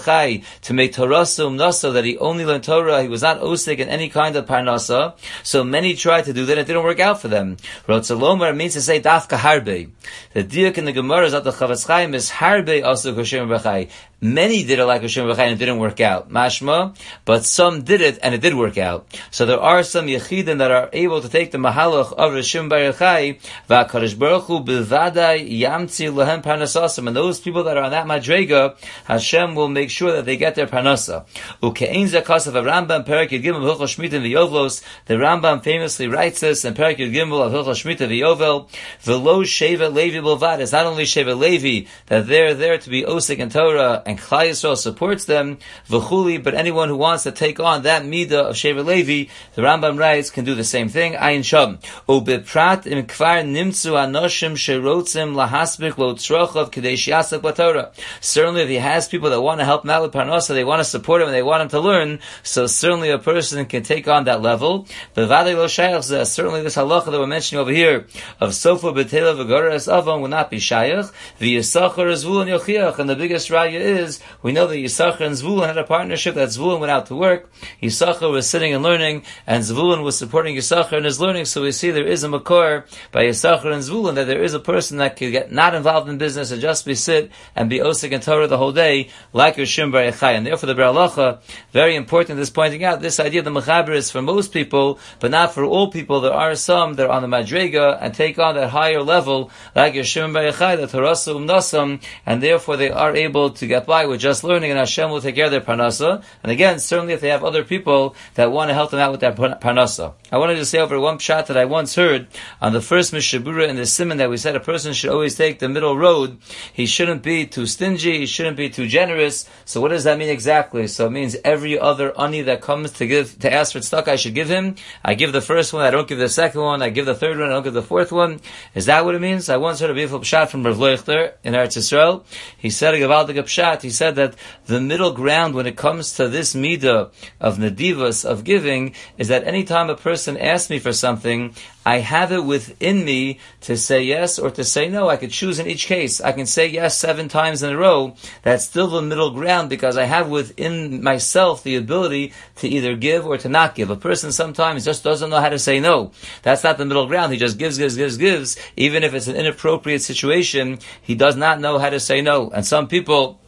to 0.62 0.74
make 0.74 0.92
Torah 0.92 1.22
nasa 1.22 1.92
that 1.92 2.04
he 2.04 2.18
only 2.18 2.44
learned 2.44 2.64
Torah, 2.64 3.02
he 3.02 3.08
was 3.08 3.22
not 3.22 3.40
osik 3.40 3.78
in 3.78 3.88
any 3.88 4.08
kind 4.08 4.36
of 4.36 4.46
parnasa. 4.46 5.14
So 5.42 5.64
many 5.64 5.94
tried 5.94 6.24
to 6.26 6.32
do 6.32 6.44
that, 6.46 6.58
it 6.58 6.66
didn't 6.66 6.82
work 6.82 7.00
out 7.00 7.20
for 7.20 7.28
them. 7.28 7.56
Rotzalomer 7.86 8.54
means 8.56 8.74
to 8.74 8.80
say 8.80 9.00
dafka 9.00 9.36
harbe. 9.38 9.90
The 10.34 10.44
diak 10.44 10.78
in 10.78 10.84
the 10.84 10.92
Gemara 10.92 11.26
is 11.26 11.32
that 11.32 11.44
the 11.44 11.52
Chofetz 11.52 11.86
Chaim 11.86 12.14
is 12.14 12.30
harbe 12.30 12.84
also 12.84 13.22
Shimon 13.24 13.48
Bar 13.48 13.86
many 14.20 14.64
did 14.64 14.78
it 14.78 14.84
like 14.84 15.02
Hashem 15.02 15.30
and 15.30 15.40
it 15.40 15.58
didn't 15.58 15.78
work 15.78 16.00
out. 16.00 16.30
Mashma, 16.30 16.96
but 17.24 17.44
some 17.44 17.82
did 17.82 18.00
it 18.00 18.18
and 18.22 18.34
it 18.34 18.40
did 18.40 18.54
work 18.54 18.78
out. 18.78 19.06
So 19.30 19.46
there 19.46 19.60
are 19.60 19.82
some 19.82 20.06
Yechidim 20.06 20.58
that 20.58 20.70
are 20.70 20.90
able 20.92 21.20
to 21.20 21.28
take 21.28 21.52
the 21.52 21.58
Mahalach 21.58 22.12
of 22.12 22.32
Rishim 22.32 22.68
Bar 22.68 22.78
Yochai, 22.78 23.40
V'akadosh 23.68 24.18
Baruch 24.18 24.44
Hu 24.44 24.60
b'vadai 24.60 25.60
yamtzi 25.60 26.12
lehem 26.12 26.42
parnasasim. 26.42 27.06
And 27.06 27.16
those 27.16 27.38
people 27.40 27.64
that 27.64 27.76
are 27.76 27.84
on 27.84 27.90
that 27.92 28.06
Madrega, 28.06 28.76
Hashem 29.04 29.54
will 29.54 29.68
make 29.68 29.90
sure 29.90 30.12
that 30.12 30.24
they 30.24 30.36
get 30.36 30.54
their 30.54 30.66
parnasa. 30.66 31.24
Uke'ein 31.62 32.08
zakas 32.08 32.46
of 32.46 32.56
a 32.56 32.62
Rambam, 32.62 33.06
Perak 33.06 33.30
Yud 33.30 33.42
Gimel, 33.42 33.62
Hilchos 33.62 33.96
Shmita 33.96 34.20
V'yovlos, 34.20 34.82
the 35.06 35.14
Rambam 35.14 35.62
famously 35.62 36.08
writes 36.08 36.40
this 36.40 36.64
in 36.64 36.74
Perak 36.74 36.98
Yud 36.98 37.12
Gimel 37.12 37.40
of 37.40 37.52
Hilchos 37.52 37.84
Shmita 37.84 38.08
V'yovel, 38.08 38.68
V'lo 39.04 39.42
Sheva 39.42 39.92
Levi 39.92 40.18
Bilvad. 40.18 40.58
It's 40.60 40.72
not 40.72 40.86
only 40.86 41.04
Sheva 41.04 41.38
Levi, 41.38 41.88
that 42.06 42.26
they're 42.26 42.54
there 42.54 42.78
to 42.78 42.90
be 42.90 43.02
Osik 43.04 43.38
and 43.40 43.52
Torah, 43.52 44.02
and 44.08 44.18
Klal 44.18 44.48
Yisrael 44.48 44.76
supports 44.76 45.26
them, 45.26 45.58
V'chuli, 45.86 46.42
but 46.42 46.54
anyone 46.54 46.88
who 46.88 46.96
wants 46.96 47.24
to 47.24 47.30
take 47.30 47.60
on 47.60 47.82
that 47.82 48.04
Midah 48.04 48.48
of 48.48 48.56
Sheva 48.56 48.82
Levi, 48.82 49.30
the 49.54 49.60
Rambam 49.60 49.98
writes, 49.98 50.30
can 50.30 50.46
do 50.46 50.54
the 50.54 50.64
same 50.64 50.88
thing. 50.88 51.12
Ayin 51.12 51.44
Sham. 51.44 51.78
Ubiprat 52.08 52.86
im 52.86 53.06
kvar 53.06 53.42
anoshim 53.44 54.54
sherotzim 54.54 55.34
lahasbik 55.34 55.98
lo 55.98 56.14
tzrochav 56.14 56.72
kadesh 56.72 57.06
yasak 57.06 57.40
b'torah. 57.40 57.92
Certainly 58.22 58.62
if 58.62 58.68
he 58.70 58.76
has 58.76 59.08
people 59.08 59.28
that 59.28 59.42
want 59.42 59.60
to 59.60 59.66
help 59.66 59.84
him 59.84 59.90
out 59.90 60.02
with 60.02 60.12
they 60.48 60.64
want 60.64 60.80
to 60.80 60.84
support 60.84 61.20
him 61.20 61.28
and 61.28 61.34
they 61.34 61.42
want 61.42 61.62
him 61.62 61.68
to 61.68 61.80
learn, 61.80 62.18
so 62.42 62.66
certainly 62.66 63.10
a 63.10 63.18
person 63.18 63.62
can 63.66 63.82
take 63.82 64.08
on 64.08 64.24
that 64.24 64.40
level. 64.40 64.86
Shayach 65.14 66.26
certainly 66.26 66.62
this 66.62 66.76
halacha 66.76 67.10
that 67.10 67.20
we're 67.20 67.26
mentioning 67.26 67.60
over 67.60 67.72
here 67.72 68.06
of 68.40 68.54
sofa 68.54 68.86
b'tela 68.86 69.36
v'goras 69.36 69.86
avon 69.94 70.22
will 70.22 70.28
not 70.28 70.50
be 70.50 70.56
shayach. 70.56 71.12
V'yisachar 71.38 72.08
yochiach, 72.48 72.98
and 72.98 73.10
the 73.10 73.14
biggest 73.14 73.50
raya 73.50 73.72
is, 73.72 73.97
we 74.42 74.52
know 74.52 74.66
that 74.66 74.76
Yisachar 74.76 75.20
and 75.20 75.34
Zvulun 75.34 75.66
had 75.66 75.78
a 75.78 75.84
partnership 75.84 76.34
that 76.34 76.48
Zvulun 76.48 76.80
went 76.80 76.90
out 76.90 77.06
to 77.06 77.16
work, 77.16 77.50
Yisachar 77.82 78.30
was 78.30 78.48
sitting 78.48 78.72
and 78.74 78.82
learning, 78.82 79.24
and 79.46 79.62
Zvulun 79.62 80.02
was 80.02 80.16
supporting 80.16 80.56
Yisachar 80.56 80.98
in 80.98 81.04
his 81.04 81.20
learning, 81.20 81.44
so 81.44 81.62
we 81.62 81.72
see 81.72 81.90
there 81.90 82.06
is 82.06 82.24
a 82.24 82.28
makor 82.28 82.84
by 83.12 83.24
Yisachar 83.24 83.72
and 83.72 83.82
Zvulun 83.82 84.14
that 84.14 84.26
there 84.26 84.42
is 84.42 84.54
a 84.54 84.60
person 84.60 84.98
that 84.98 85.16
could 85.16 85.32
get 85.32 85.52
not 85.52 85.74
involved 85.74 86.08
in 86.08 86.18
business 86.18 86.50
and 86.50 86.60
just 86.60 86.84
be 86.84 86.94
sit 86.94 87.30
and 87.56 87.68
be 87.70 87.78
Osik 87.78 88.12
and 88.12 88.22
Torah 88.22 88.46
the 88.46 88.58
whole 88.58 88.72
day, 88.72 89.08
like 89.32 89.56
Rishim 89.56 89.92
Bar. 89.92 90.02
And 90.34 90.46
therefore 90.46 90.66
the 90.66 90.74
Biur 90.74 90.92
Halacha, 90.92 91.40
very 91.72 91.94
important 91.96 92.40
is 92.40 92.50
pointing 92.50 92.84
out 92.84 93.00
this 93.00 93.20
idea 93.20 93.42
the 93.42 93.50
Mechaber 93.50 93.94
is 93.94 94.10
for 94.10 94.22
most 94.22 94.52
people, 94.52 94.98
but 95.20 95.30
not 95.30 95.54
for 95.54 95.64
all 95.64 95.90
people. 95.90 96.20
There 96.20 96.32
are 96.32 96.54
some 96.54 96.94
that 96.94 97.06
are 97.06 97.12
on 97.12 97.22
the 97.22 97.28
Madrega 97.28 97.98
and 98.00 98.14
take 98.14 98.38
on 98.38 98.54
that 98.54 98.70
higher 98.70 99.02
level, 99.02 99.50
like 99.74 99.94
Rishim 99.94 100.32
Bar 100.32 100.44
Yochai, 100.44 100.76
the 100.76 100.86
Torasa 100.86 101.34
Umnasam, 101.34 102.02
and 102.26 102.42
therefore 102.42 102.76
they 102.76 102.90
are 102.90 103.14
able 103.14 103.50
to 103.50 103.66
get 103.66 103.86
by 103.88 104.06
with 104.06 104.20
just 104.20 104.44
learning 104.44 104.70
and 104.70 104.78
Hashem 104.78 105.10
will 105.10 105.20
take 105.20 105.34
care 105.34 105.46
of 105.46 105.50
their 105.50 105.60
parnasa. 105.60 106.22
And 106.44 106.52
again, 106.52 106.78
certainly 106.78 107.14
if 107.14 107.20
they 107.20 107.30
have 107.30 107.42
other 107.42 107.64
people 107.64 108.14
that 108.34 108.52
want 108.52 108.68
to 108.68 108.74
help 108.74 108.92
them 108.92 109.00
out 109.00 109.10
with 109.10 109.20
their 109.20 109.32
parnasa. 109.32 110.14
I 110.30 110.38
wanted 110.38 110.56
to 110.56 110.64
say 110.64 110.78
over 110.78 111.00
one 111.00 111.18
shot 111.18 111.48
that 111.48 111.56
I 111.56 111.64
once 111.64 111.96
heard 111.96 112.28
on 112.60 112.72
the 112.72 112.80
first 112.80 113.12
Mishnah 113.12 113.40
Berurah 113.40 113.68
in 113.68 113.76
the 113.76 113.86
Simon 113.86 114.18
that 114.18 114.30
we 114.30 114.36
said 114.36 114.54
a 114.54 114.60
person 114.60 114.92
should 114.92 115.10
always 115.10 115.34
take 115.34 115.58
the 115.58 115.68
middle 115.68 115.96
road. 115.96 116.38
He 116.72 116.86
shouldn't 116.86 117.22
be 117.22 117.46
too 117.46 117.66
stingy, 117.66 118.18
he 118.18 118.26
shouldn't 118.26 118.56
be 118.56 118.70
too 118.70 118.86
generous. 118.86 119.48
So 119.64 119.80
what 119.80 119.88
does 119.88 120.04
that 120.04 120.18
mean 120.18 120.28
exactly? 120.28 120.86
So 120.86 121.06
it 121.06 121.10
means 121.10 121.36
every 121.44 121.78
other 121.78 122.18
ani 122.20 122.42
that 122.42 122.60
comes 122.60 122.92
to 122.92 123.06
give, 123.06 123.38
to 123.40 123.52
ask 123.52 123.72
for 123.72 123.80
stock, 123.80 124.06
I 124.06 124.16
should 124.16 124.34
give 124.34 124.48
him. 124.48 124.76
I 125.02 125.14
give 125.14 125.32
the 125.32 125.40
first 125.40 125.72
one, 125.72 125.82
I 125.82 125.90
don't 125.90 126.06
give 126.06 126.18
the 126.18 126.28
second 126.28 126.60
one, 126.60 126.82
I 126.82 126.90
give 126.90 127.06
the 127.06 127.14
third 127.14 127.38
one, 127.38 127.48
I 127.48 127.52
don't 127.54 127.64
give 127.64 127.74
the 127.74 127.82
fourth 127.82 128.12
one. 128.12 128.40
Is 128.74 128.86
that 128.86 129.04
what 129.04 129.14
it 129.14 129.20
means? 129.20 129.48
I 129.48 129.56
once 129.56 129.80
heard 129.80 129.90
a 129.90 129.94
beautiful 129.94 130.22
shot 130.22 130.50
from 130.50 130.64
Rav 130.64 130.76
Leuchter 130.76 131.32
in 131.42 131.54
Eretz 131.54 131.76
Yisrael. 131.76 132.24
He 132.56 132.68
said 132.70 132.94
a 132.94 132.98
Gavaldig 132.98 133.36
Pshat, 133.36 133.77
he 133.82 133.90
said 133.90 134.16
that 134.16 134.34
the 134.66 134.80
middle 134.80 135.12
ground 135.12 135.54
when 135.54 135.66
it 135.66 135.76
comes 135.76 136.14
to 136.16 136.28
this 136.28 136.54
midah 136.54 137.10
of 137.40 137.58
nadivas, 137.58 138.24
of 138.24 138.44
giving, 138.44 138.94
is 139.16 139.28
that 139.28 139.44
anytime 139.44 139.90
a 139.90 139.96
person 139.96 140.36
asks 140.36 140.70
me 140.70 140.78
for 140.78 140.92
something, 140.92 141.54
I 141.88 142.00
have 142.00 142.32
it 142.32 142.44
within 142.44 143.02
me 143.02 143.38
to 143.62 143.74
say 143.78 144.02
yes 144.02 144.38
or 144.38 144.50
to 144.50 144.62
say 144.62 144.90
no. 144.90 145.08
I 145.08 145.16
could 145.16 145.30
choose 145.30 145.58
in 145.58 145.66
each 145.66 145.86
case. 145.86 146.20
I 146.20 146.32
can 146.32 146.44
say 146.44 146.66
yes 146.66 146.98
seven 146.98 147.28
times 147.28 147.62
in 147.62 147.72
a 147.72 147.78
row. 147.78 148.14
That's 148.42 148.64
still 148.64 148.88
the 148.88 149.00
middle 149.00 149.30
ground 149.30 149.70
because 149.70 149.96
I 149.96 150.04
have 150.04 150.28
within 150.28 151.02
myself 151.02 151.62
the 151.62 151.76
ability 151.76 152.34
to 152.56 152.68
either 152.68 152.94
give 152.94 153.24
or 153.26 153.38
to 153.38 153.48
not 153.48 153.74
give. 153.74 153.88
A 153.88 153.96
person 153.96 154.32
sometimes 154.32 154.84
just 154.84 155.02
doesn't 155.02 155.30
know 155.30 155.40
how 155.40 155.48
to 155.48 155.58
say 155.58 155.80
no. 155.80 156.12
That's 156.42 156.62
not 156.62 156.76
the 156.76 156.84
middle 156.84 157.06
ground. 157.06 157.32
He 157.32 157.38
just 157.38 157.56
gives, 157.56 157.78
gives, 157.78 157.96
gives, 157.96 158.18
gives. 158.18 158.58
Even 158.76 159.02
if 159.02 159.14
it's 159.14 159.28
an 159.28 159.36
inappropriate 159.36 160.02
situation, 160.02 160.80
he 161.00 161.14
does 161.14 161.36
not 161.36 161.58
know 161.58 161.78
how 161.78 161.88
to 161.88 162.00
say 162.00 162.20
no. 162.20 162.50
And 162.50 162.66
some 162.66 162.88
people, 162.88 163.40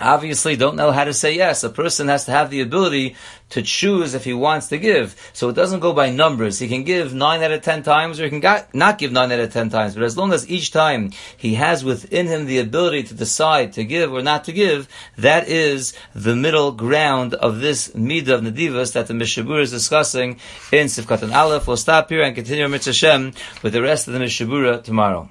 obviously 0.00 0.56
don't 0.56 0.76
know 0.76 0.90
how 0.90 1.04
to 1.04 1.14
say 1.14 1.34
yes. 1.34 1.64
A 1.64 1.70
person 1.70 2.08
has 2.08 2.24
to 2.26 2.30
have 2.32 2.50
the 2.50 2.60
ability 2.60 3.16
to 3.50 3.62
choose 3.62 4.14
if 4.14 4.24
he 4.24 4.34
wants 4.34 4.68
to 4.68 4.78
give. 4.78 5.14
So 5.32 5.48
it 5.48 5.54
doesn't 5.54 5.80
go 5.80 5.92
by 5.92 6.10
numbers. 6.10 6.58
He 6.58 6.68
can 6.68 6.84
give 6.84 7.14
nine 7.14 7.42
out 7.42 7.52
of 7.52 7.62
ten 7.62 7.82
times 7.82 8.18
or 8.18 8.24
he 8.24 8.30
can 8.30 8.40
got, 8.40 8.74
not 8.74 8.98
give 8.98 9.12
nine 9.12 9.30
out 9.32 9.40
of 9.40 9.52
ten 9.52 9.70
times. 9.70 9.94
But 9.94 10.02
as 10.02 10.16
long 10.16 10.32
as 10.32 10.50
each 10.50 10.72
time 10.72 11.12
he 11.36 11.54
has 11.54 11.84
within 11.84 12.26
him 12.26 12.46
the 12.46 12.58
ability 12.58 13.04
to 13.04 13.14
decide 13.14 13.74
to 13.74 13.84
give 13.84 14.12
or 14.12 14.22
not 14.22 14.44
to 14.44 14.52
give, 14.52 14.88
that 15.18 15.48
is 15.48 15.94
the 16.14 16.34
middle 16.34 16.72
ground 16.72 17.34
of 17.34 17.60
this 17.60 17.88
midah 17.90 18.34
of 18.34 18.42
Nadivas 18.42 18.94
that 18.94 19.06
the 19.06 19.14
Mishnah 19.14 19.44
Berurah 19.44 19.62
is 19.62 19.70
discussing 19.70 20.40
in 20.72 20.86
Sifkat 20.86 21.22
and 21.22 21.32
Aleph. 21.32 21.66
We'll 21.66 21.76
stop 21.76 22.08
here 22.08 22.22
and 22.22 22.34
continue 22.34 22.68
Mitzvah 22.68 22.92
Shem 22.92 23.32
with 23.62 23.72
the 23.72 23.82
rest 23.82 24.08
of 24.08 24.14
the 24.14 24.20
Mishnah 24.20 24.46
Berurah 24.46 24.82
tomorrow. 24.82 25.30